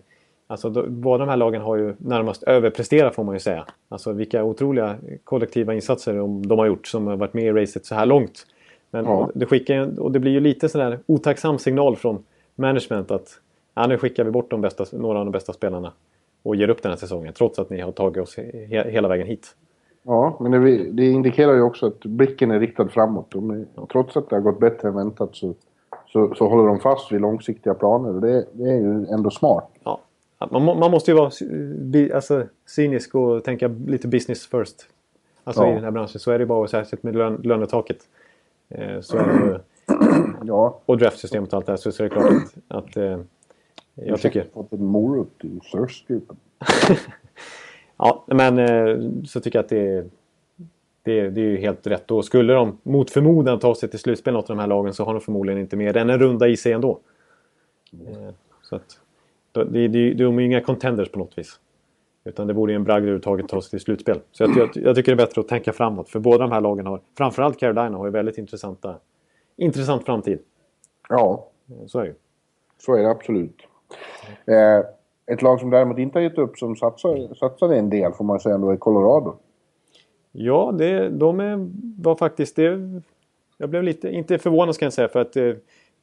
[0.47, 3.65] alltså, då, båda de här lagen har ju närmast överpresterat får man ju säga.
[3.89, 7.85] Alltså vilka otroliga kollektiva insatser de, de har gjort som har varit med i racet
[7.85, 8.45] så här långt.
[8.91, 9.29] Men ja.
[9.35, 12.23] det, skickar, och det blir ju lite sån där otacksam signal från
[12.55, 13.39] management att
[13.75, 15.91] ja, nu skickar vi bort de bästa, några av de bästa spelarna
[16.43, 19.27] och ger upp den här säsongen trots att ni har tagit oss he hela vägen
[19.27, 19.55] hit.
[20.03, 23.33] Ja, men det, det, indikerar ju också att blicken är riktad framåt.
[23.75, 23.87] Ja.
[23.91, 25.53] Trots att det har gått bättre än väntat så,
[26.07, 29.71] så, så håller de fast vid långsiktiga planer och det, det är ju ändå smart.
[29.83, 29.99] Ja.
[30.51, 31.31] Man, man måste ju vara
[32.15, 34.87] alltså, cynisk och tänka lite business first.
[35.43, 35.71] Alltså ja.
[35.71, 37.97] i den här branschen så är det bara särskilt med lön, lönetaket.
[38.69, 39.61] Eh, så är det,
[40.43, 40.79] ja.
[40.85, 43.17] Och draftsystemet och allt det här så, så är det klart att, att eh,
[43.95, 44.47] jag tycker...
[44.53, 46.37] Fått en morot i Thirst-gruppen.
[47.97, 50.05] ja, men eh, så tycker jag att det är,
[51.03, 52.11] det, det är ju helt rätt.
[52.11, 55.03] Och skulle de mot förmodan ta sig till slutspel något av de här lagen så
[55.03, 56.99] har de förmodligen inte mer än en runda i sig ändå.
[57.93, 58.33] Mm.
[58.61, 58.99] Så att,
[59.51, 61.59] det, det, de är ju inga contenders på något vis.
[62.23, 64.19] Utan det vore ju en bragd överhuvudtaget att ta sig till slutspel.
[64.31, 66.09] Så jag, jag, jag, tycker det är bättre att tänka framåt.
[66.09, 68.95] För båda de här lagen har, framförallt Carolina, har ju väldigt intressanta,
[69.57, 70.39] intressant framtid.
[71.09, 71.47] Ja.
[71.87, 72.15] Så är det ju.
[72.77, 73.67] Så är det absolut.
[74.45, 74.85] Eh,
[75.33, 78.39] ett lag som däremot inte har gett upp, som satsar, satsade en del får man
[78.39, 79.35] säga ändå, är Colorado.
[80.31, 81.69] Ja, det, de är,
[82.03, 82.55] var faktiskt...
[82.55, 83.01] Det,
[83.57, 85.53] jag blev lite, inte förvånad ska jag säga, för att eh,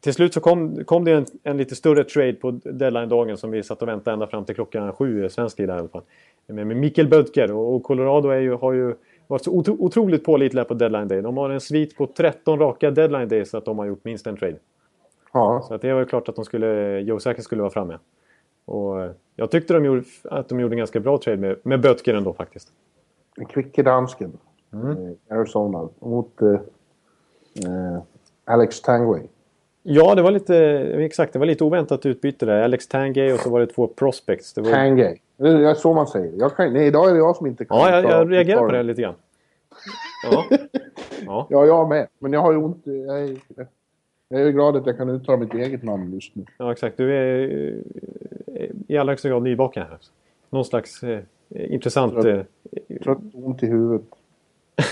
[0.00, 3.62] till slut så kom, kom det en, en lite större trade på deadline-dagen som vi
[3.62, 6.02] satt och väntade ända fram till klockan sju eh, svensk tid i alla fall.
[6.46, 8.94] Med, med Mikael Bödker och, och Colorado är ju, har ju
[9.26, 11.22] varit så otro, otroligt pålitliga på deadline day.
[11.22, 14.26] De har en svit på 13 raka deadline days så att de har gjort minst
[14.26, 14.56] en trade.
[15.32, 15.64] Ja.
[15.68, 17.98] Så att det var ju klart att de skulle, Joe Sakic skulle vara framme.
[18.64, 22.14] Och jag tyckte de gjorde, att de gjorde en ganska bra trade med, med Böttger
[22.14, 22.68] ändå faktiskt.
[23.36, 24.38] Den kvicke dansken.
[24.72, 24.90] Mm.
[24.90, 25.88] eh, Arizona.
[26.00, 28.02] Mot eh, eh,
[28.44, 29.22] Alex Tangway.
[29.82, 30.56] Ja, det var lite,
[30.98, 32.62] exakt, det var lite oväntat utbyte där.
[32.62, 34.54] Alex Tangay och så var det två prospects.
[34.54, 35.18] Det var, Tangay.
[35.36, 36.32] Det är så man säger.
[36.36, 38.72] Jag kan, nej, idag är det jag som inte kan ja, jag, jag reagerar på
[38.72, 39.14] det lite grann.
[40.30, 40.44] Ja.
[41.26, 41.46] ja.
[41.50, 42.08] Ja, jag med.
[42.18, 42.82] Men jag har ju ont.
[42.84, 43.36] Jag är,
[44.38, 46.44] jag är glad att jag kan uttala mitt eget namn just nu.
[46.58, 46.96] Ja, exakt.
[46.96, 47.48] Du är
[48.54, 49.98] eh, i allra högsta grad nyvaken här.
[50.50, 52.24] Någon slags eh, intressant...
[52.24, 52.40] Eh,
[53.04, 54.06] Trött ont i huvudet.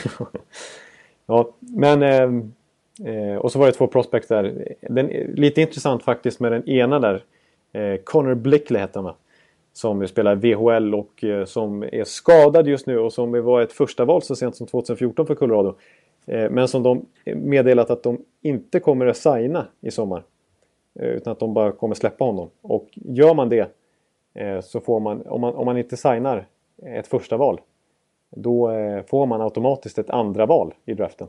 [1.27, 2.03] ja, men...
[2.03, 4.75] Eh, eh, och så var det två prospects där.
[4.81, 7.25] Den, lite intressant faktiskt med den ena där.
[7.73, 9.15] Eh, Connor Blickley hette han va?
[9.73, 14.05] Som spelar VHL och eh, som är skadad just nu och som var ett första
[14.05, 15.75] val så sent som 2014 för Colorado.
[16.27, 20.23] Eh, men som de meddelat att de inte kommer att signa i sommar.
[21.01, 22.49] Eh, utan att de bara kommer släppa honom.
[22.63, 23.71] Och gör man det
[24.35, 26.47] eh, så får man, om man, om man inte signar
[26.83, 27.61] ett första val
[28.37, 28.71] då
[29.07, 31.27] får man automatiskt ett andra val i draften.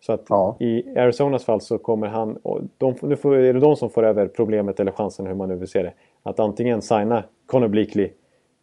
[0.00, 0.56] Så att Ja.
[0.60, 2.38] i Arizonas fall så kommer han,
[2.78, 5.56] de, nu får, är det de som får över problemet eller chansen hur man nu
[5.56, 5.92] vill se det.
[6.22, 8.10] Att antingen signa Connor Bleakley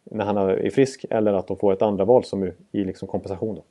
[0.04, 3.08] när han är frisk eller att de får ett andra val som i, i liksom
[3.08, 3.54] kompensation.
[3.54, 3.62] Då.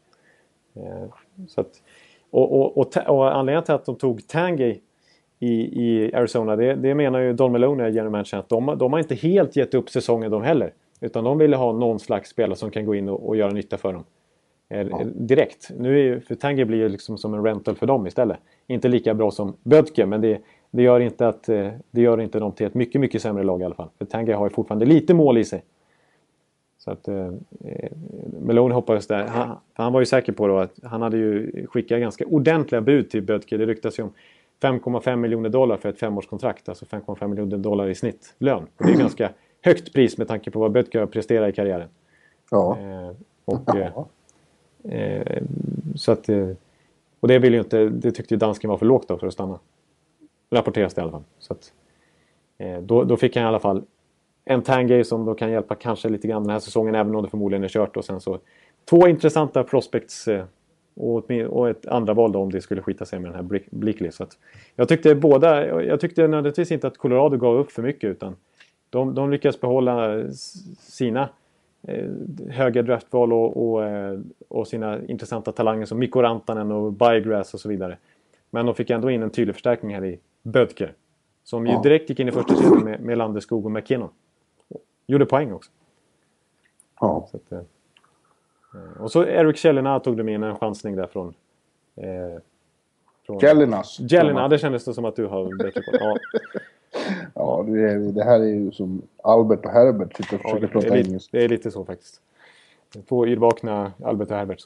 [0.76, 1.10] Eh,
[1.48, 1.82] så att,
[2.32, 4.80] och, och, och, och anledningen till att de tog Tangay
[5.40, 5.52] i,
[5.84, 9.16] i Arizona, det, det menar ju Don Melone, general manager, att de, de har inte
[9.16, 10.74] helt gett upp säsongen de heller.
[11.02, 13.78] Utan de ville ha någon slags spelare som kan gå in och, och göra nytta
[13.78, 14.04] för dem.
[14.70, 15.72] Eh, Direkt.
[15.78, 18.38] Nu är ju, för Tanguy blir ju liksom som en rental för dem istället.
[18.68, 22.40] Inte lika bra som Bödke, men det, det, gör inte att, eh, det gör inte
[22.40, 23.90] dem till ett mycket, mycket sämre lag i alla fall.
[23.98, 25.64] För Tanguy har ju fortfarande lite mål i sig.
[26.90, 27.34] Så att eh,
[27.66, 27.92] eh,
[28.42, 29.26] Melone hoppades där.
[29.26, 33.10] Han, han var ju säker på då att han hade ju skickat ganska ordentliga bud
[33.10, 33.58] till Bödke.
[33.58, 34.14] Det ryktas ju om
[34.62, 36.70] 5,5 miljoner dollar för ett femårskontrakt.
[36.70, 38.68] Alltså 5,5 miljoner dollar i snitt lön.
[38.78, 39.30] Och det är ganska
[39.62, 41.90] högt pris med tanke på vad Bödke har presterat i karriären.
[42.52, 42.78] Ja.
[42.80, 43.12] Eh,
[43.46, 43.94] och, eh.
[45.00, 45.44] Eh,
[45.96, 46.50] så att, eh,
[47.20, 49.34] och det, vill ju inte, det tyckte ju dansken var för lågt då för att
[49.34, 49.60] stanna.
[50.52, 51.24] Rapporteras det i alla fall.
[51.40, 51.74] Så att,
[52.82, 53.84] då, då fick han i alla fall
[54.46, 57.30] en Tangay som då kan hjälpa kanske lite grann den här säsongen även om det
[57.30, 57.98] förmodligen är kört.
[57.98, 58.40] Och sen så
[58.90, 60.44] två intressanta prospects eh,
[60.96, 64.12] och, ett- andra val då om det skulle skita sig med den här Blick- Blickley.
[64.12, 64.26] Så
[64.76, 68.36] jag tyckte båda, jag tyckte nödvändigtvis inte att Colorado gav upp för mycket utan
[68.90, 70.24] de, de lyckas behålla
[70.80, 71.30] sina
[71.88, 72.06] eh,
[72.50, 77.60] höga draftval och, och, eh, och sina intressanta talanger som Mikko Rantanen och Biograss och
[77.60, 77.98] så vidare.
[78.52, 80.94] Men de fick ändå in en tydlig förstärkning här i Bödker.
[81.44, 84.10] Som ju direkt gick in i första serien med, med Landeskog och McKinnon.
[85.10, 85.72] Gjorde poäng också.
[87.00, 87.28] Ja.
[87.32, 91.34] Så att, eh, och så Eric Kjellina tog de in en chansning där från...
[91.96, 92.42] Eh,
[93.26, 93.40] från
[94.48, 95.98] det kändes det som att du har bättre koll.
[96.00, 96.18] Ja,
[97.36, 100.68] Ja, det, är, det här är ju som Albert och Herbert sitter och ja, försöker
[100.68, 101.38] det, prata engelska.
[101.38, 102.22] det är lite så faktiskt.
[103.10, 104.62] Två yrvakna Albert och Herbert.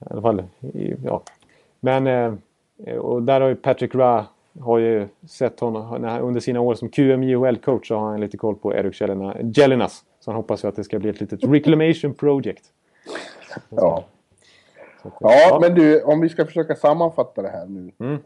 [0.00, 1.22] I alla fall, i- ja.
[1.80, 4.26] Men, eh, och där har ju Patrick Ra
[4.60, 8.74] har ju sett honom, under sina år som QMJHL-coach så har han lite koll på
[8.74, 10.04] Eric Jelena, Jellinas.
[10.20, 12.64] Så han hoppas ju att det ska bli ett litet reclamation project.
[13.68, 14.04] Ja.
[15.02, 17.92] Så att, ja, men du, om vi ska försöka sammanfatta det här nu.
[17.98, 18.18] Mm.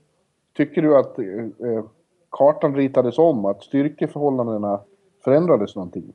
[0.57, 1.85] Tycker du att eh, eh,
[2.31, 3.45] kartan ritades om?
[3.45, 4.81] Att styrkeförhållandena
[5.25, 6.13] förändrades någonting?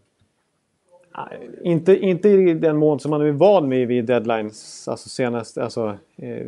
[1.64, 4.88] Inte, inte i den mån som man är van med vid deadlines.
[4.88, 6.48] Alltså senast, alltså, eh,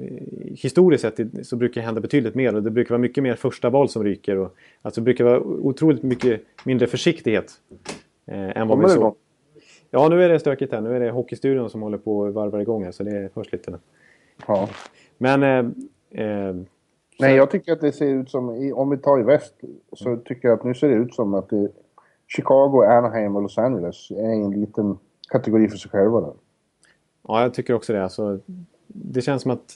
[0.52, 2.56] historiskt sett så brukar det hända betydligt mer.
[2.56, 4.38] Och det brukar vara mycket mer första val som ryker.
[4.38, 7.52] Och, alltså det brukar vara otroligt mycket mindre försiktighet.
[8.26, 9.16] Eh, än vad vi såg.
[9.92, 10.82] Ja, nu är det stökigt här.
[10.82, 12.92] Nu är det Hockeystudion som håller på att varva igång här.
[12.92, 13.78] Så det är först lite nu.
[14.48, 14.70] Ja.
[15.18, 15.44] Men...
[15.44, 16.56] Eh, eh,
[17.20, 19.56] Nej, jag tycker att det ser ut som, om vi tar i väst,
[19.92, 21.70] så tycker jag att nu ser det ut som att det,
[22.28, 24.98] Chicago, Anaheim och Los Angeles är en liten
[25.30, 26.34] kategori för sig själva där.
[27.28, 28.04] ja, jag tycker också det.
[28.04, 28.40] Alltså,
[28.88, 29.76] det känns som att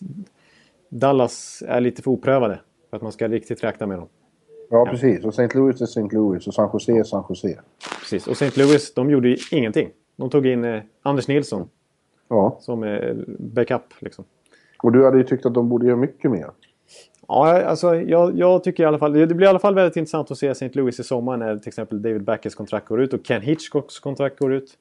[0.89, 2.59] Dallas är lite för oprövade.
[2.89, 4.07] För att man ska riktigt räkna med dem.
[4.69, 5.25] Ja, precis.
[5.25, 5.57] Och St.
[5.57, 6.07] Louis är St.
[6.11, 7.59] Louis och San Jose är San Jose.
[7.99, 8.27] Precis.
[8.27, 8.61] Och St.
[8.63, 9.89] Louis, de gjorde ju ingenting.
[10.15, 11.69] De tog in eh, Anders Nilsson
[12.29, 12.57] Ja.
[12.61, 13.81] som eh, backup.
[13.99, 14.25] Liksom.
[14.83, 16.51] Och du hade ju tyckt att de borde göra mycket mer.
[17.27, 19.13] Ja, alltså, jag, jag tycker i alla fall...
[19.13, 20.69] Det blir i alla fall väldigt intressant att se St.
[20.73, 24.39] Louis i sommar när till exempel David Backes kontrakt går ut och Ken Hitchcocks kontrakt
[24.39, 24.77] går ut.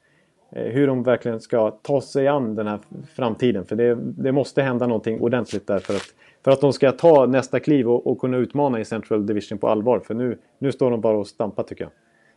[0.52, 2.78] Eh, hur de verkligen ska ta sig an den här
[3.14, 3.64] framtiden.
[3.64, 7.26] För det, det måste hända någonting ordentligt där för att, för att de ska ta
[7.26, 10.00] nästa kliv och, och kunna utmana i Central Division på allvar.
[10.00, 11.92] För nu, nu står de bara och stampar tycker jag.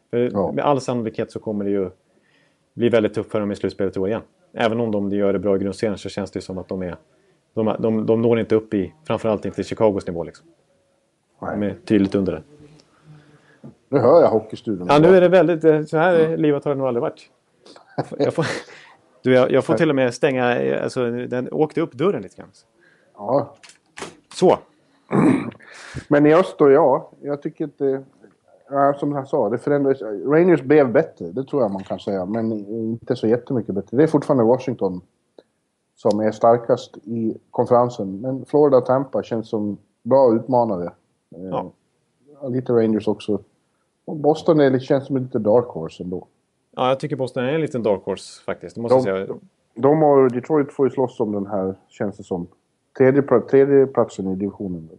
[0.09, 0.51] För Ja.
[0.51, 1.89] Med all sannolikhet så kommer det ju
[2.73, 4.21] bli väldigt tufft för dem i slutspelet i år igen.
[4.53, 6.95] Även om de gör det bra i grundserien så känns det som att de är...
[7.53, 10.47] De, de, de når inte upp i, framförallt inte Chicagos nivå liksom.
[11.39, 12.43] De är tydligt under det.
[13.89, 14.88] Nu hör jag Hockeystudion.
[14.89, 15.63] Ja, nu är det väldigt...
[15.63, 17.29] eh, Så här livat har det nog aldrig varit.
[17.97, 18.33] Jag får, jag
[19.23, 20.62] du, jag, jag får till och med stänga...
[20.62, 22.49] eh, Alltså, den åkte upp dörren lite grann.
[23.17, 23.55] Ja.
[24.35, 24.57] Så.
[26.07, 27.12] Men i öst då, ja.
[27.21, 28.03] Jag tycker inte...
[28.71, 30.01] Ja, som han sa, det förändrades.
[30.25, 32.25] Rangers blev bättre, det tror jag man kan säga.
[32.25, 33.97] Men inte så jättemycket bättre.
[33.97, 35.01] Det är fortfarande Washington
[36.01, 38.21] som är starkast i konferensen.
[38.21, 40.85] Men Florida och Tampa känns som bra utmanare.
[41.35, 41.71] Eh, Ja.
[42.49, 43.39] Lite Rangers också.
[44.05, 46.27] Och Boston är, känns som lite dark horse ändå.
[46.75, 48.75] Ja, jag tycker Boston är en liten dark horse faktiskt.
[48.75, 49.25] Det måste jag säga.
[49.25, 49.39] De,
[49.75, 52.47] de och Detroit får ju slåss om den här, känns det som.
[52.97, 54.89] Tredje, tredje platsen i divisionen.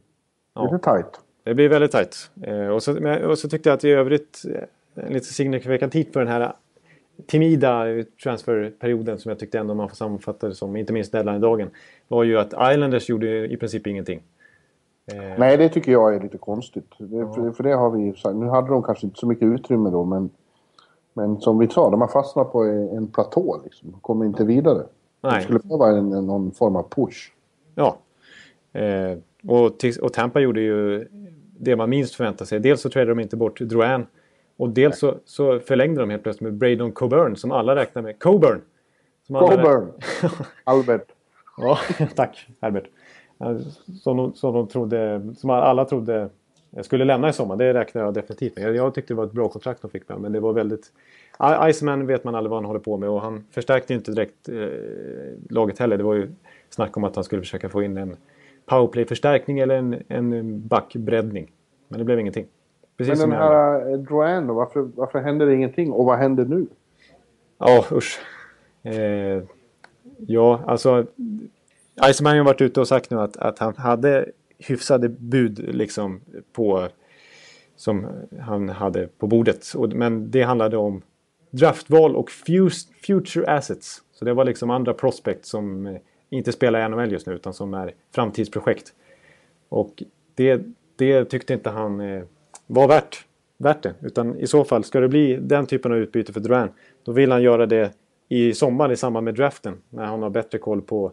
[0.55, 0.65] Ja.
[0.65, 1.21] Lite tight.
[1.45, 2.31] Det blir väldigt tajt.
[2.43, 6.13] Eh, och, så, och så tyckte jag att i övrigt eh, en lite signifikant hit
[6.13, 6.53] för den här
[7.27, 7.85] timida
[8.23, 11.71] transferperioden som jag tyckte ändå man får sammanfatta det som, inte minst deadline-dagen,
[12.09, 14.23] var ju att Islanders gjorde i princip ingenting.
[15.13, 16.95] Eh, Nej, det tycker jag är lite konstigt.
[16.99, 18.15] Det, för, för det har vi.
[18.35, 20.31] Nu hade de kanske inte så mycket utrymme då, men,
[21.13, 23.91] men som vi sa, de har fastnat på en, platå liksom.
[23.91, 24.83] De kommer inte vidare.
[25.21, 25.37] Nej.
[25.37, 27.33] Det skulle behöva en, någon form av push.
[27.75, 27.99] Ja.
[28.73, 31.07] Eh, och, och Tampa gjorde ju
[31.59, 32.61] det man minst förväntade sig.
[32.61, 34.07] Dels så tradade de inte bort Drouin.
[34.61, 38.19] Och dels så, så förlängde de helt plötsligt med Braydon Coburn som alla räknar med.
[38.19, 38.61] Coburn!
[39.27, 39.93] Som Coburn!
[40.65, 41.07] Albert.
[41.57, 41.79] Ja,
[42.17, 42.49] tack.
[42.61, 42.71] Ja,
[44.03, 46.29] Som de, som de trodde, som alla trodde
[46.83, 47.57] skulle lämna i sommar.
[47.57, 48.65] Det räknar jag definitivt med.
[48.65, 50.93] Jag, jag tyckte det var ett bra kontrakt de fick med men det var väldigt...
[51.71, 54.49] Iceman vet man aldrig vad han håller på med och han förstärkte ju inte direkt
[54.49, 54.69] eh,
[55.51, 55.97] laget heller.
[55.97, 56.31] Det var ju
[56.71, 58.17] snack om att han skulle försöka få in en
[58.67, 61.53] powerplay-förstärkning eller en, en backbreddning.
[61.89, 62.47] Men det blev ingenting.
[63.01, 65.93] Precis Men den här eh, Drouin då, varför, varför händer det ingenting?
[65.93, 66.67] Och vad händer nu?
[67.59, 68.21] Ja, usch.
[68.83, 69.43] Eh,
[70.27, 71.07] ja, alltså...
[72.11, 74.27] Iceman har varit ute och sagt nu att, att han hade
[74.59, 76.21] hyfsade bud liksom
[76.53, 76.89] på...
[77.77, 78.07] Som
[78.41, 79.75] han hade på bordet.
[79.95, 81.03] Men det handlade om
[81.51, 82.31] draftval och
[83.07, 84.03] future assets.
[84.13, 85.97] Så det var liksom andra prospects som eh,
[86.31, 88.93] inte spelar i NHL just nu utan som är framtidsprojekt.
[89.69, 90.03] Och
[90.35, 90.63] det,
[90.97, 92.23] det tyckte inte han eh,
[92.71, 93.25] var värt,
[93.59, 93.95] värt det.
[94.01, 96.69] Utan i så fall, ska det bli den typen av utbyte för Duran,
[97.05, 97.93] då vill han göra det
[98.29, 99.75] i sommar i samband med draften.
[99.91, 101.13] När han har bättre koll på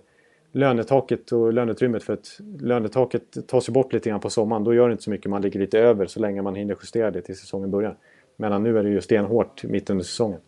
[0.52, 2.04] lönetaket och löneutrymmet.
[2.04, 4.64] För att lönetaket tas ju bort lite grann på sommaren.
[4.64, 7.12] Då gör det inte så mycket man ligger lite över så länge man hinner justera
[7.12, 7.98] det till säsongen börjar.
[8.36, 10.40] Medan nu är det ju stenhårt mitt under säsongen.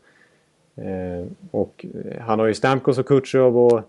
[0.76, 1.86] Eh, och
[2.20, 3.82] han har ju Stamkos och Kutjerov och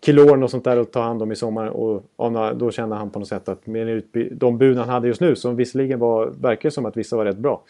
[0.00, 1.66] Killorn och sånt där att ta hand om i sommar.
[1.66, 2.02] Och
[2.56, 5.56] då kände han på något sätt att med de bud han hade just nu, som
[5.56, 7.62] visserligen var, verkar som att vissa var rätt bra.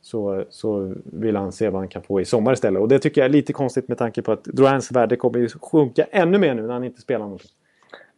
[0.00, 2.82] Så, så vill han se vad han kan få i sommar istället.
[2.82, 5.48] Och det tycker jag är lite konstigt med tanke på att Drouins värde kommer ju
[5.48, 7.50] sjunka ännu mer nu när han inte spelar någonting.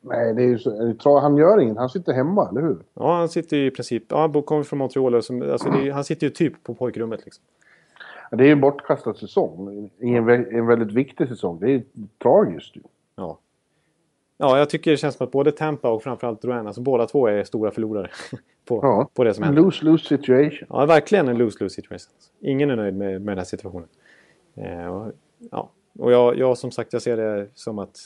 [0.01, 0.59] Nej, det är ju
[0.99, 1.77] så, han gör inget.
[1.77, 2.79] Han sitter hemma, eller hur?
[2.95, 4.05] Ja, han sitter ju i princip...
[4.09, 5.15] Ja, han kommer från Montreal.
[5.15, 7.45] och Som, alltså är, han sitter ju typ på pojkrummet liksom.
[8.31, 9.91] Det är ju en bortkastad säsong.
[9.99, 11.59] En, en väldigt viktig säsong.
[11.61, 11.83] Det är
[12.23, 12.81] tragiskt ju.
[13.17, 13.39] Ja.
[14.43, 17.27] Ja, jag tycker det känns som att både Tampa och framförallt Drouin, alltså båda två
[17.27, 18.11] är stora förlorare
[18.65, 19.11] på, Ja.
[19.15, 19.63] på det som händer.
[19.63, 20.67] Lose-lose situation.
[20.71, 22.13] Ja, verkligen en lose-lose situation.
[22.41, 23.89] Ingen är nöjd med, med den här situationen.
[24.57, 25.13] Eh, och,
[25.51, 25.71] ja.
[25.99, 27.99] och jag, jag som sagt, jag ser det som att,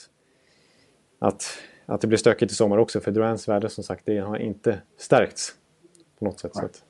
[1.18, 3.00] att, att det blir stökigt i sommar också.
[3.00, 5.54] För Durans värde som sagt, det har inte stärkts
[6.18, 6.54] på något sätt.
[6.54, 6.84] Så att,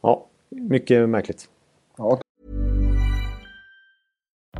[0.00, 1.48] ja, mycket märkligt.
[1.96, 2.20] Ja,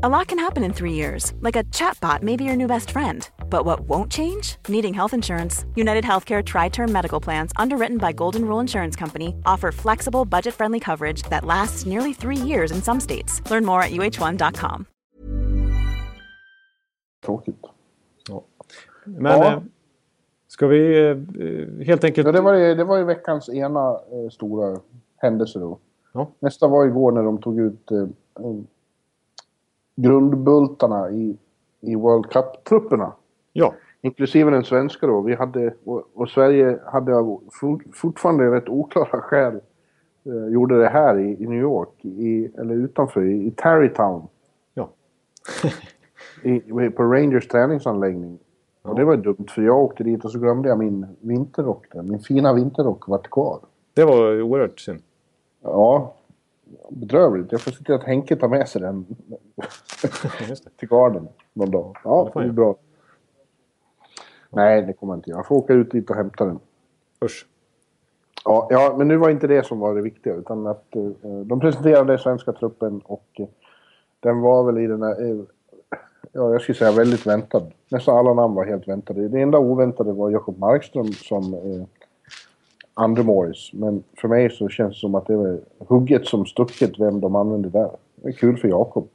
[0.03, 2.90] A lot can happen in three years, like a chatbot may be your new best
[2.90, 3.29] friend.
[3.50, 4.57] But what won't change?
[4.68, 5.64] Needing health insurance.
[5.76, 10.54] United Healthcare Tri Term Medical Plans, underwritten by Golden Rule Insurance Company, offer flexible, budget
[10.54, 13.42] friendly coverage that lasts nearly three years in some states.
[13.50, 14.87] Learn more at uh1.com.
[17.24, 17.64] tråkigt.
[19.04, 19.52] Men Ja.
[19.52, 19.62] eh,
[20.48, 21.16] ska vi eh,
[21.87, 22.26] helt enkelt...
[22.26, 24.80] Ja, det, var, ju- det var ju veckans ena eh, stora
[25.16, 25.78] händelse då.
[26.12, 26.28] Ja.
[26.38, 27.98] Nästa var igår när de tog ut eh,
[28.40, 28.57] eh,
[29.96, 31.37] grundbultarna i,
[31.80, 33.12] i World Cup-trupperna.
[33.57, 35.21] Ja, Inklusive den svenska då.
[35.21, 39.61] Vi hade, och, och Sverige hade av for, fortfarande rätt oklara skäl
[40.25, 44.29] eh, gjorde det här i, i New York, i, eller utanför, i, i Tarrytown.
[44.75, 44.88] ja.
[46.42, 48.38] I, på Rangers träningsanläggning.
[48.83, 52.02] Och det var dumt för jag åkte dit och så glömde jag min vinterrock där.
[52.02, 53.59] Min fina vinterrock vart kvar.
[53.94, 55.02] Det var oerhört synd.
[55.63, 56.15] Ja,
[56.90, 57.52] bedrövligt.
[57.52, 59.07] Jag får se till att Henke tar med sig den
[60.77, 61.96] till garden någon dag.
[62.05, 62.77] Ja, det det är bra.
[64.55, 65.38] Nej, det kommer jag inte göra.
[65.38, 66.59] Jag får åka ut dit och hämta den.
[67.25, 67.46] Usch.
[68.44, 70.35] Ja, ja, men nu var inte det som var det viktiga.
[70.35, 73.46] Utan att eh, de presenterade svenska truppen och eh,
[74.21, 75.31] den var väl i den här...
[75.31, 75.37] Eh,
[76.33, 77.63] ja, jag skulle säga väldigt väntad.
[77.88, 79.29] Nästan alla namn var helt väntade.
[79.29, 81.55] Det enda oväntade var Jakob Markström som...
[81.55, 82.05] Eh,
[82.94, 83.71] andra Morris.
[83.73, 87.37] Men för mig så känns det som att det är hugget som stucket vem de
[87.37, 87.90] använder där.
[88.17, 89.09] Det är kul för Jakob.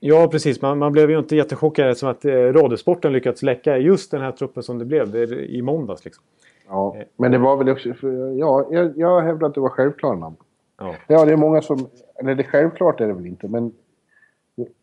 [0.00, 0.62] Ja, precis.
[0.62, 4.32] Man, man blev ju inte jättechockad som att eh, Radiosporten lyckats läcka just den här
[4.32, 6.04] truppen som det blev i måndags.
[6.04, 6.24] Liksom.
[6.68, 7.94] Ja, men det var väl också...
[7.94, 10.36] För, ja, jag, jag hävdar att det var självklara namn.
[10.78, 10.94] Ja.
[11.06, 11.88] ja, det är många som...
[12.20, 13.72] Eller det självklart är det väl inte, men...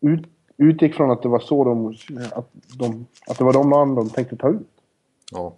[0.00, 1.94] Ut, utgick från att det var så de...
[2.32, 4.68] Att, de, att det var de namn de tänkte ta ut.
[5.32, 5.54] Ja.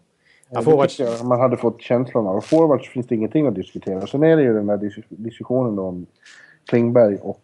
[0.51, 1.23] Ja, forwards...
[1.25, 2.41] man hade fått känslan av.
[2.41, 4.07] Forwards finns det ingenting att diskutera.
[4.07, 6.07] Sen är det ju den där diskussionen om
[6.67, 7.43] Klingberg och...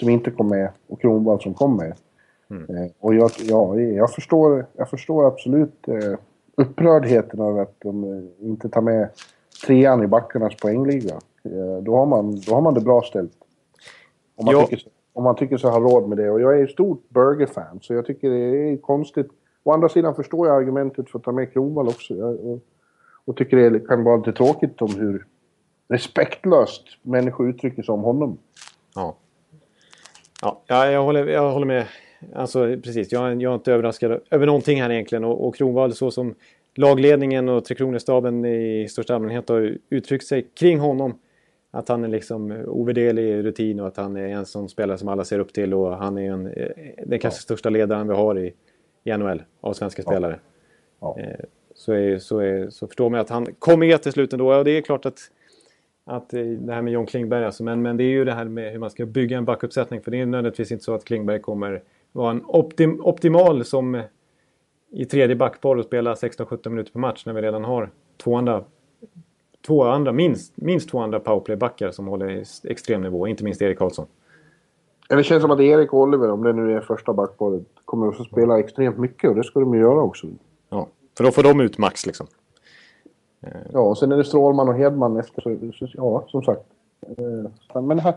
[0.00, 1.94] Som inte kom med och Kronwall som kom med.
[2.50, 2.76] Mm.
[2.76, 6.18] Eh, och jag, ja, jag, förstår, jag förstår absolut eh,
[6.56, 9.08] upprördheten över att de eh, inte tar med
[9.66, 11.14] trean i backarnas poängliga.
[11.44, 13.32] Eh, då, har man, då har man det bra ställt.
[14.36, 16.30] Om man, tycker, om man tycker sig ha råd med det.
[16.30, 19.28] Och jag är ett stort Burger-fan, så jag tycker det är konstigt.
[19.64, 22.14] Å andra sidan förstår jag argumentet för att ta med Kronwall också.
[22.14, 22.58] Jag, och,
[23.24, 25.26] och tycker det kan vara lite tråkigt om hur
[25.88, 28.38] respektlöst människor uttrycker sig om honom.
[28.94, 29.16] Ja.
[30.42, 31.86] Ja, jag håller, jag håller med.
[32.34, 35.24] Alltså precis, jag, jag är inte överraskad över någonting här egentligen.
[35.24, 36.34] Och, och Kronwall så som
[36.74, 41.18] lagledningen och Tre Kronor-staben i största allmänhet har uttryckt sig kring honom.
[41.70, 45.24] Att han är liksom ovärderlig rutin och att han är en sån spelare som alla
[45.24, 46.68] ser upp till och han är en, eh,
[47.06, 47.42] den kanske ja.
[47.42, 48.54] största ledaren vi har i,
[49.04, 50.10] i NHL av svenska ja.
[50.10, 50.38] spelare.
[51.00, 51.18] Ja.
[51.18, 54.54] Eh, så, är, så, är, så förstår man att han kommer med till slut ändå.
[54.54, 55.18] Och det är klart att
[56.04, 57.64] att det här med John Klingberg alltså.
[57.64, 60.00] Men, men det är ju det här med hur man ska bygga en backuppsättning.
[60.00, 61.82] För det är nödvändigtvis inte så att Klingberg kommer
[62.12, 64.02] vara en optim, optimal som
[64.90, 68.64] i tredje backpar och spela 16-17 minuter per match när vi redan har två andra,
[69.66, 73.26] två andra minst, minst två andra powerplaybackar som håller extrem nivå.
[73.26, 74.06] Inte minst Erik Karlsson.
[75.08, 78.26] Det känns som att Erik och Oliver, om det nu är första backparet, kommer att
[78.26, 80.26] spela extremt mycket och det ska de ju göra också.
[80.68, 82.26] Ja, för då får de ut max liksom.
[83.72, 85.58] Ja, och sen är det Strålman och Hedman efter.
[85.94, 86.62] Ja, som sagt.
[87.18, 88.14] Eh, men här,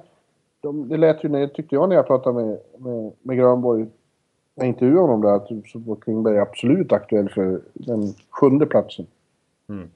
[0.62, 3.86] de, det lät ju, tyckte jag när jag pratade med, med, med Grönborg,
[4.56, 9.08] jag intervjuade honom där, att så var Klingberg absolut aktuell för den sjunde platsen.
[9.70, 9.90] Mm.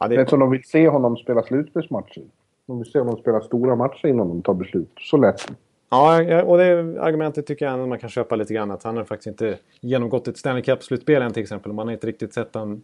[0.00, 0.16] Ja, det...
[0.16, 2.22] är som de vill se honom spela slutspelsmatcher.
[2.66, 4.92] De vill se honom spela stora matcher innan de tar beslut.
[4.98, 5.52] Så lätt.
[5.90, 8.70] Ja, och det argumentet tycker jag man kan köpa lite grann.
[8.70, 11.72] Att han har faktiskt inte genomgått ett Stanley Cup-slutspel än till exempel.
[11.72, 12.82] Man har inte riktigt sett han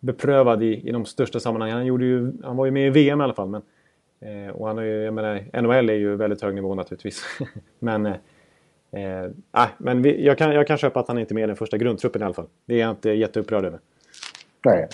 [0.00, 1.76] beprövad i, i de största sammanhangen.
[1.76, 3.48] Han, gjorde ju, han var ju med i VM i alla fall.
[3.48, 3.62] Men,
[4.20, 7.24] eh, och han har ju, jag menar, NHL är ju väldigt hög nivå naturligtvis.
[7.78, 8.14] men eh,
[8.92, 11.56] eh, men vi, jag, kan, jag kan köpa att han inte är med i den
[11.56, 12.48] första grundtruppen i alla fall.
[12.66, 13.80] Det är jag inte jätteupprörd över.
[14.64, 14.88] Nej.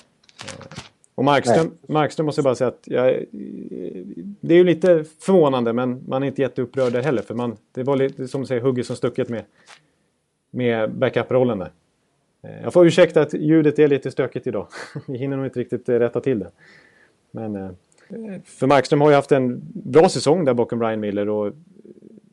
[0.44, 0.82] Eh,
[1.14, 3.24] och Markström, Markström måste jag bara säga att jag,
[4.40, 7.22] det är ju lite förvånande men man är inte jätteupprörd där heller.
[7.22, 9.44] För man, det var lite som du säger hugget som stucket med,
[10.50, 11.70] med backup-rollen där.
[12.44, 14.66] Eh, jag får ursäkta att ljudet är lite stökigt idag.
[15.06, 16.50] Vi hinner nog inte riktigt eh, rätta till det.
[17.30, 17.70] Men eh,
[18.44, 21.52] för Markström har ju haft en bra säsong där bakom Ryan Miller och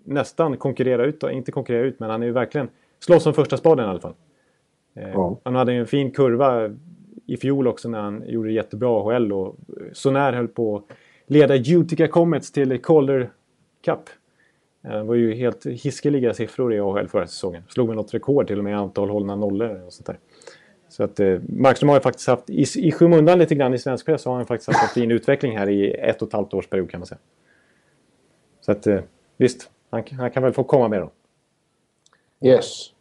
[0.04, 3.86] nästan konkurrera ut, inte konkurrera ut, men han är ju verkligen slåss som första spaden
[3.86, 4.14] i alla fall.
[4.94, 5.40] Ja.
[5.44, 6.70] Han hade ju en fin kurva
[7.26, 9.56] i fjol också när han gjorde det jättebra i AHL och
[9.94, 10.84] så när höll på att
[11.26, 13.30] leda Utica Comets till Calder
[13.86, 14.10] Cup.
[14.84, 17.64] Eh, det var ju helt hiskeliga siffror i AHL förra säsongen.
[17.70, 20.20] Slog väl något rekord till och med i antal hållna nollor och sånt där.
[20.90, 24.06] Så att eh, Markström har ju faktiskt haft, i, i skymundan lite grann i svensk
[24.06, 26.54] press, så har han faktiskt haft en fin utveckling här i ett och ett halvt
[26.54, 27.20] års period kan man säga.
[28.62, 29.00] Så att eh,
[29.38, 31.12] visst, han, han kan väl få komma med då.
[32.48, 32.92] Yes.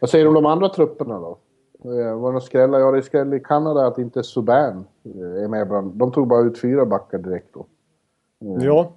[0.00, 1.38] Vad säger du om de andra trupperna då?
[1.84, 2.78] Eh, var det skrälla?
[2.78, 5.94] Ja, det är skräll i Kanada att inte Subban är med bland...
[5.94, 7.66] De tog bara ut fyra backar direkt då.
[8.60, 8.92] Ja,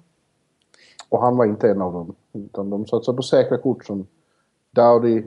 [1.08, 2.14] och han var inte en av dem.
[2.32, 4.06] Utan de satsade på säkra kort som
[4.70, 5.22] Dowdy,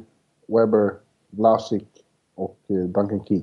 [0.47, 0.93] Webber,
[1.29, 1.83] Vlasic
[2.35, 3.41] och eh, Duncan Key.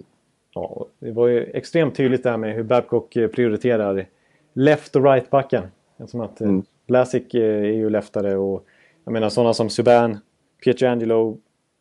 [0.55, 4.09] Ja, det var ju extremt tydligt där med hur Babcock eh, prioriterar
[4.53, 5.63] left och right-backen.
[6.07, 6.63] Som att eh, mm.
[6.87, 8.65] Vlasic är ju leftare och
[9.05, 10.19] jag menar sådana som Subban,
[10.65, 11.39] Pietrangelo,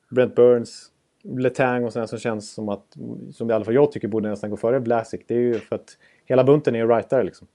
[0.10, 0.92] Brent Burns,
[1.24, 2.98] Letang och sådana som känns som att,
[3.34, 5.22] som i alla fall jag tycker borde nästan gå före Vlasic.
[5.28, 7.48] Det är ju för att hela bunten är rightare liksom.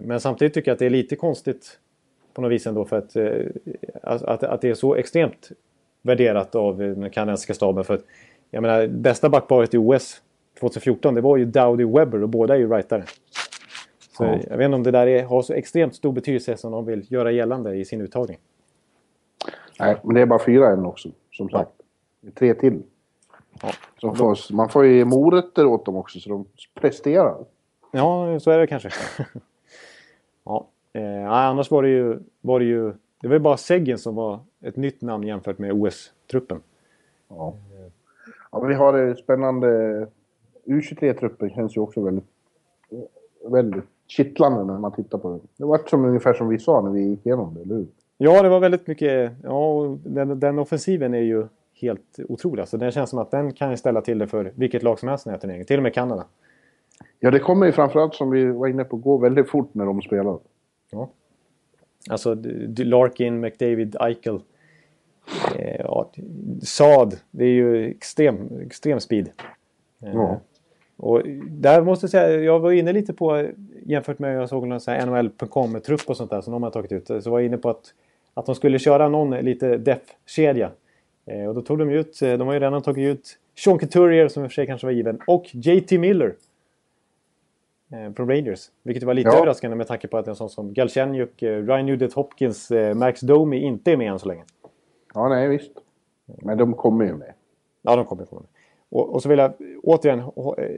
[0.00, 1.78] Men samtidigt tycker jag att det är lite konstigt
[2.36, 3.46] på något vis ändå för att, eh,
[4.02, 5.50] att, att det är så extremt
[6.02, 7.84] värderat av den kanadensiska staben.
[7.84, 8.04] För att,
[8.50, 10.22] jag menar, bästa backparet i OS
[10.60, 13.04] 2014 det var ju Dowdy Webber och båda är ju rightare.
[14.16, 14.38] Så ja.
[14.50, 17.12] jag vet inte om det där är, har så extremt stor betydelse som de vill
[17.12, 18.38] göra gällande i sin uttagning.
[19.80, 21.70] Nej, men det är bara fyra än också, som sagt.
[22.20, 22.30] Ja.
[22.34, 22.82] Tre till.
[23.62, 23.70] Ja.
[24.00, 27.36] Så får, man får ju morötter åt dem också, så de presterar.
[27.92, 28.90] Ja, så är det kanske.
[30.44, 30.68] ja.
[30.96, 32.18] Eh, annars var det ju...
[32.40, 35.72] Var det, ju det var ju bara Seggen som var ett nytt namn jämfört med
[35.72, 36.60] OS-truppen.
[37.28, 37.54] Ja.
[38.52, 39.68] ja, men vi har det spännande...
[40.64, 42.24] U23-truppen känns ju också väldigt...
[43.46, 45.40] väldigt kittlande när man tittar på det.
[45.56, 47.86] Det var som ungefär som vi sa när vi gick igenom det, eller hur?
[48.18, 49.32] Ja, det var väldigt mycket...
[49.42, 52.68] Ja, den, den offensiven är ju helt otrolig.
[52.68, 55.26] Så det känns som att den kan ställa till det för vilket lag som helst
[55.26, 55.66] i den här turneringen.
[55.66, 56.24] Till och med Kanada.
[57.20, 60.02] Ja, det kommer ju framförallt som vi var inne på gå väldigt fort när de
[60.02, 60.38] spelar.
[60.90, 61.10] Ja.
[62.10, 62.36] Alltså
[62.78, 64.40] Larkin, McDavid, Eichel.
[65.58, 66.10] Eh, ja,
[66.62, 67.16] Saad.
[67.30, 69.28] Det är ju extrem, extrem speed.
[70.02, 70.40] Eh, Ja.
[70.98, 73.48] Och där måste jag säga, jag var inne lite på
[73.84, 77.06] jämfört med jag såg någon NHL.com-trupp och sånt där som de har tagit ut.
[77.06, 77.94] Så var jag inne på att,
[78.34, 80.70] att de skulle köra någon lite def-kedja.
[81.26, 84.44] Eh, och då tog de ut, de har ju redan tagit ut Sean Couturier som
[84.44, 86.34] i och för sig kanske var given och JT Miller.
[87.92, 88.70] Eh, från Rangers.
[88.82, 89.36] Vilket var lite Ja.
[89.36, 93.20] överraskande med tanke på att en sån som Galchenyuk, eh, Ryan Nugent Hopkins, eh, Max
[93.20, 94.44] Domi inte är med än så länge.
[95.14, 95.72] Ja, nej visst.
[96.26, 97.32] Men de kommer ju med.
[97.82, 98.48] Ja, de kommer ifrån det.
[98.96, 100.22] Och, och så vill jag återigen,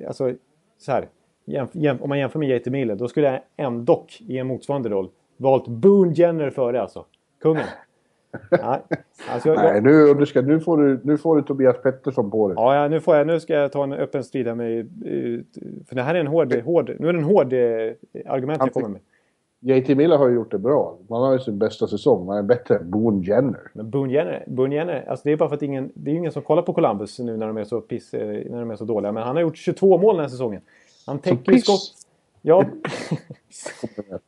[0.08, 0.32] alltså
[0.78, 1.08] så här.
[1.44, 4.88] Jämf, jämf, om man jämför med JT Miller, då skulle jag ändå i en motsvarande
[4.88, 7.04] roll valt Boone Jenner före alltså.
[7.40, 7.64] Kungen.
[8.50, 8.80] Nej,
[9.30, 12.48] alltså jag, Nej, nu, du ska, nu, får du, nu får du Tobias Pettersson på
[12.48, 12.54] dig.
[12.58, 14.78] ja, ja, nu, får jag, nu ska jag ta en öppen strid här med...
[14.78, 15.40] eh,
[15.88, 16.54] För det här är en hård...
[16.54, 19.00] hård nu är det en hård eh, argument jag kommer med.
[19.60, 20.98] JT Miller har ju gjort det bra.
[21.08, 22.26] Man har ju sin bästa säsong.
[22.26, 23.60] Man är bättre än Boone Jenner.
[23.72, 26.32] Men Boone Jenner, Boone Jenner alltså det är bara för att ingen, det är ingen
[26.32, 28.84] som kollar på Columbus nu när de är så, piss, eh, när de är så
[28.84, 29.12] dåliga.
[29.12, 30.62] Men han har gjort 22 mål den här säsongen.
[31.06, 31.80] Han täcker skott.
[32.42, 32.64] Ja,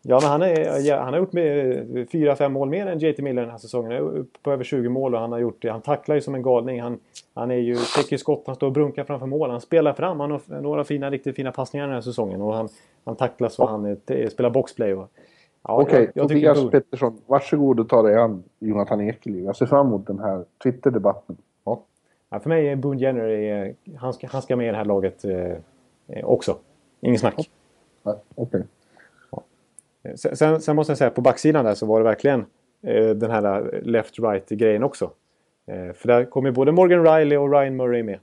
[0.02, 3.50] ja, men han, är, han har gjort med 4-5 mål mer än JT Miller den
[3.50, 3.92] här säsongen.
[3.92, 5.68] Han är uppe på över 20 mål och han har gjort det.
[5.68, 6.80] Han tacklar ju som en galning.
[6.82, 6.98] Han,
[7.34, 9.50] han är ju, täcker skott, han står och brunkar framför mål.
[9.50, 10.20] Han spelar fram.
[10.20, 12.42] Han har några fina, riktigt fina passningar den här säsongen.
[12.42, 12.68] Och han,
[13.04, 14.94] han tacklas och han eh, spelar boxplay.
[14.94, 15.08] Och,
[15.62, 17.20] ja, Okej, tycker Tobias Boone- Pettersson.
[17.26, 19.44] Varsågod och ta dig an Jonathan Ekeliv.
[19.44, 21.36] Jag ser fram emot den här Twitter-debatten.
[21.64, 21.82] Ja.
[22.30, 24.84] Ja, för mig är Boone Jenner, är, han, ska, han ska med i det här
[24.84, 25.52] laget eh,
[26.08, 26.56] eh, också.
[27.00, 27.50] Ingen snack.
[28.02, 28.60] Ja, Okej.
[28.60, 28.68] Sen,
[30.16, 32.40] sen, sen måste jag säga på backsidan där så var det verkligen
[32.82, 35.10] eh, den här left-right grejen också.
[35.66, 38.18] Eh, för där kom ju både Morgan Riley och Ryan Murray med.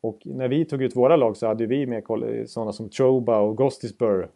[0.00, 2.02] Och när vi tog ut våra lag så hade vi med
[2.46, 4.28] sådana som Troba och Gostisburg.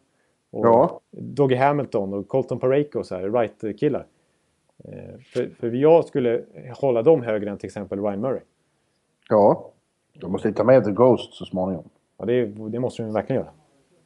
[0.51, 0.99] Och Ja.
[1.11, 4.05] Doggy Hamilton och Colton Parayko, så här, right-killar.
[4.83, 6.41] Eh, för, för jag skulle
[6.79, 8.41] hålla dem högre än till exempel Ryan Murray.
[9.29, 9.69] Ja.
[10.13, 11.89] Du måste ta med The Ghost så småningom.
[12.17, 13.51] Ja, det, det måste de verkligen göra.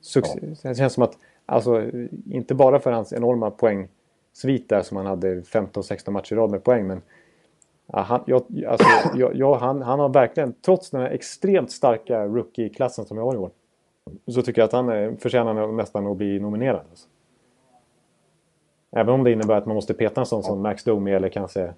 [0.01, 1.17] Succe- Det känns som att,
[1.47, 1.83] alltså,
[2.31, 6.63] inte bara för hans enorma poängsvit där som han hade 15-16 matcher i rad med
[6.63, 7.01] poäng, men
[7.85, 12.25] ja, han, jag, alltså, jag, jag, han, han har verkligen, trots den här extremt starka
[12.25, 13.51] rookie-klassen som jag har i år,
[14.27, 16.81] så tycker jag att han är, förtjänar nästan att bli nominerad.
[16.89, 17.07] Alltså.
[18.91, 21.73] Även om det innebär att man måste peta en sån som Max Domi eller kanske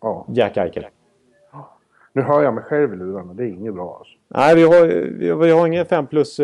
[0.00, 0.26] Ja.
[0.28, 0.86] Jack Eichel.
[2.12, 3.34] Nu hör jag mig själv i lurarna.
[3.34, 4.14] Det är inget bra alltså.
[4.28, 4.86] Nej, vi har,
[5.18, 6.40] vi har, vi har ingen 5 plus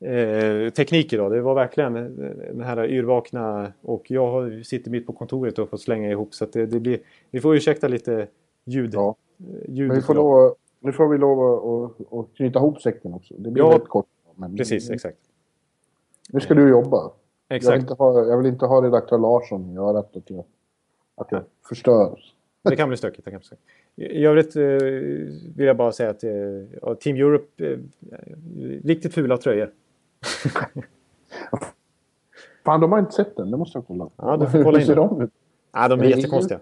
[0.00, 1.32] eh, teknik idag.
[1.32, 5.76] Det var verkligen eh, den här yrvakna och jag sitter mitt på kontoret och får
[5.76, 6.98] slänga ihop så det, det blir...
[7.30, 8.26] Vi får ursäkta lite
[8.64, 8.94] ljud.
[8.94, 9.16] Ja.
[9.68, 11.40] ljud vi får lov, nu får vi lov
[11.84, 13.34] att, att, knyta ihop säcken också.
[13.38, 13.70] Det blir Ja.
[13.70, 14.06] väldigt kort.
[14.34, 15.18] Men Precis, exakt.
[16.32, 16.96] Nu ska du jobba.
[16.96, 17.80] Jag vill, Exakt.
[17.80, 20.44] inte ha, jag vill inte ha redaktör Larsson i örat att jag,
[21.14, 22.20] att jag förstör.
[22.62, 23.24] Det kan bli stökigt.
[23.24, 23.66] Det kan bli stökigt.
[23.96, 24.62] I övrigt eh,
[25.56, 27.78] vill jag bara säga att eh, Team Europe, eh,
[28.84, 29.72] riktigt fula tröjor.
[32.64, 33.50] Fan, de har inte sett den.
[33.50, 34.10] Det måste jag kolla.
[34.16, 35.30] Ja, du får kolla Hur ser de ut?
[35.74, 36.60] Nej, de är Är jättekonstiga.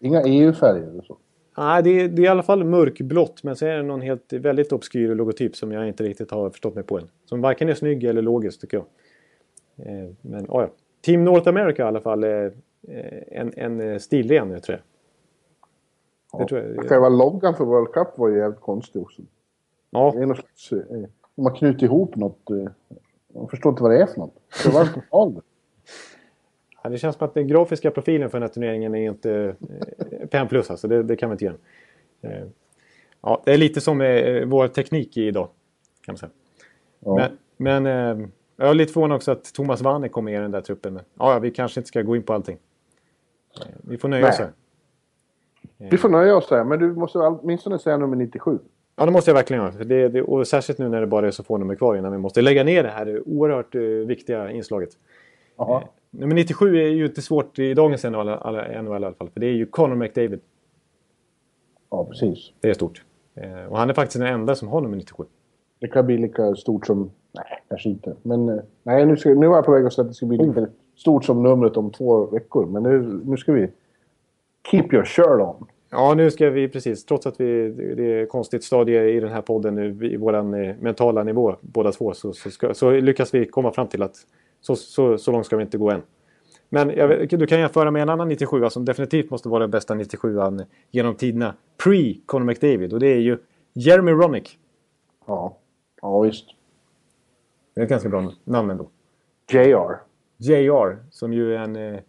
[0.00, 1.16] Inga EU-färger och så.
[1.56, 4.32] Nej, det är, det är i alla fall mörkblått men så är det någon helt
[4.32, 7.08] väldigt obskyr logotyp som jag inte riktigt har förstått mig på än.
[7.24, 8.86] Som varken är snygg eller logisk tycker jag.
[9.86, 10.70] Eh, men oh ja.
[11.00, 12.46] Team North America i alla fall är
[12.88, 14.82] eh, en, en eh, stilren jag tror jag.
[16.32, 16.38] Ja.
[16.38, 16.88] Det tror jag.
[16.88, 19.22] Själva loggan för World Cup var ju jävligt konstig också.
[19.90, 20.72] Ja, Det är någon slags...
[20.72, 21.04] Eh,
[21.38, 22.50] de har knutit ihop något.
[22.50, 22.56] Eh,
[23.34, 24.34] jag förstår inte vad det är för något.
[24.64, 24.88] Det var.
[26.82, 29.54] Ja, det känns som att den grafiska profilen för den här turneringen är inte
[30.20, 30.88] eh, 5 plus alltså.
[30.88, 31.56] Det, det kan vi inte göra.
[32.22, 32.46] Eh,
[33.20, 35.48] ja, det är lite som eh, vår teknik idag.
[36.04, 36.30] Kan man säga.
[37.00, 37.14] Ja.
[37.14, 40.50] Men, men eh, jag är lite förvånad också att Thomas Wanne kom med i den
[40.50, 40.94] där truppen.
[40.94, 42.58] Men, ja, vi kanske inte ska gå in på allting.
[43.60, 44.30] Eh, vi får nöja Nej.
[44.30, 44.52] oss här.
[45.76, 48.58] Vi får nöja oss där, men du måste åtminstone säga nummer 97.
[48.98, 49.84] Ja, det måste jag verkligen göra.
[49.84, 52.18] Det, det, och särskilt nu när det bara är så få nummer kvar innan vi
[52.18, 54.90] måste lägga ner det här oerhört eh, viktiga inslaget.
[55.56, 55.82] Jaha.
[56.10, 59.30] Nummer 97 är ju inte svårt i dagens NHL, alla- NHL i alla fall.
[59.30, 60.40] För det är ju Conor McDavid.
[61.90, 62.52] Ja, precis.
[62.60, 63.02] Det är stort.
[63.34, 65.24] Eh, och han är faktiskt den enda som har nummer 97.
[65.80, 67.10] Det kan bli lika stort som...
[67.32, 68.16] Nej, kanske inte.
[68.22, 70.26] Men eh, nej, nu, ska, nu var jag på väg att säga att det ska
[70.26, 72.66] bli lika stort som numret om två veckor.
[72.66, 73.70] Men nu, nu ska vi...
[74.70, 75.66] Keep your shirt on.
[75.90, 79.32] Ja, nu ska vi precis, trots att vi, det är ett konstigt stadie i den
[79.32, 83.34] här podden nu, i vår eh, mentala nivå båda två, så, så, ska, så lyckas
[83.34, 84.16] vi komma fram till att
[84.60, 86.02] så, så, så långt ska vi inte gå än.
[86.68, 89.94] Men jag, du kan jämföra med en annan 97 som definitivt måste vara den bästa
[89.94, 91.54] 97an genom tiderna.
[91.84, 92.92] Pre Conor McDavid.
[92.92, 93.38] Och det är ju
[93.72, 94.58] Jeremy Ronick.
[95.26, 95.56] Ja,
[96.02, 96.46] ja visst.
[97.74, 98.88] Det är ett ganska bra namn ändå.
[99.52, 99.96] JR.
[100.36, 102.00] JR, som ju är en, eh,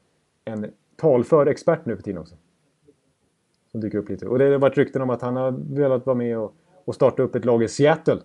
[0.46, 2.36] en talför expert nu för tiden också.
[3.72, 4.28] Som dyker upp lite.
[4.28, 6.54] Och det har varit rykten om att han har velat vara med och,
[6.86, 8.18] och starta upp ett lag i Seattle.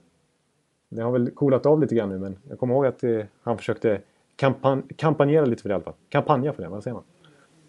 [0.88, 3.59] Det har väl coolat av lite grann nu, men jag kommer ihåg att eh, han
[3.59, 4.01] försökte
[4.36, 5.95] kampan kampanjera lite för det i alla fall.
[6.09, 7.05] Kampanja för det, vad säger man?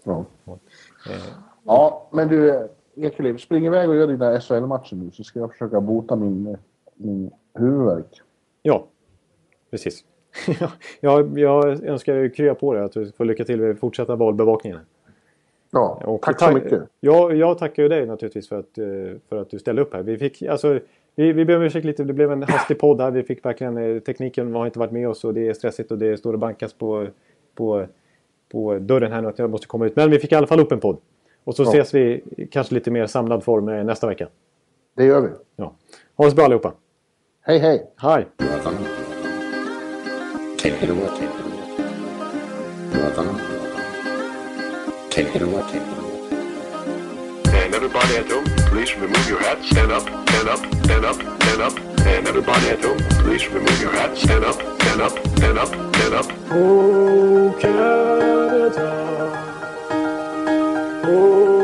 [0.04, 0.26] Ja.
[0.46, 0.60] Ja,
[1.10, 1.22] eh.
[1.64, 5.82] ja men du Ekeliv, spring iväg och gör dina SHL-matcher nu så ska jag försöka
[5.82, 6.58] bota min,
[6.96, 8.22] min huvudvärk.
[8.62, 8.88] Ja,
[9.72, 10.04] precis.
[11.00, 14.80] jag, jag önskar krya på dig att du får lycka till med fortsätta valbevakningen.
[15.72, 16.84] Ja, och tack så mycket.
[17.00, 18.86] Ja, jag tackar ju dig naturligtvis för att, eh,
[19.30, 20.04] för att du ställde upp här.
[20.04, 20.80] Vi, fick, alltså,
[21.16, 23.12] vi, vi ber om ursäkt lite, det blev en hastig podd här.
[23.12, 25.98] Vi fick verkligen, eh, tekniken har inte varit med oss och det är stressigt och
[25.98, 27.08] det står och bankas på,
[27.56, 27.86] på,
[28.52, 29.96] på dörren här nu att jag måste komma ut.
[29.96, 30.98] Men vi fick i alla fall upp en podd.
[31.44, 31.70] Och så ja.
[31.70, 34.28] ses vi kanske lite mer samlad form eh, nästa vecka.
[34.96, 35.30] Det gör vi.
[35.56, 35.76] Ja.
[36.16, 36.74] Ha det så bra allihopa.
[37.42, 37.92] Hej hej.
[37.96, 38.28] Hej.
[40.58, 41.10] Take it away.
[45.16, 45.62] Take it away.
[47.56, 49.70] And everybody at home, please remove your hats.
[49.70, 51.80] Stand up, stand up, stand up, stand up.
[52.06, 54.22] And everybody at home, please remove your hats.
[54.22, 56.26] Stand up, stand up, stand up, stand up.
[56.52, 58.92] Oh, Canada.
[61.06, 61.55] Oh,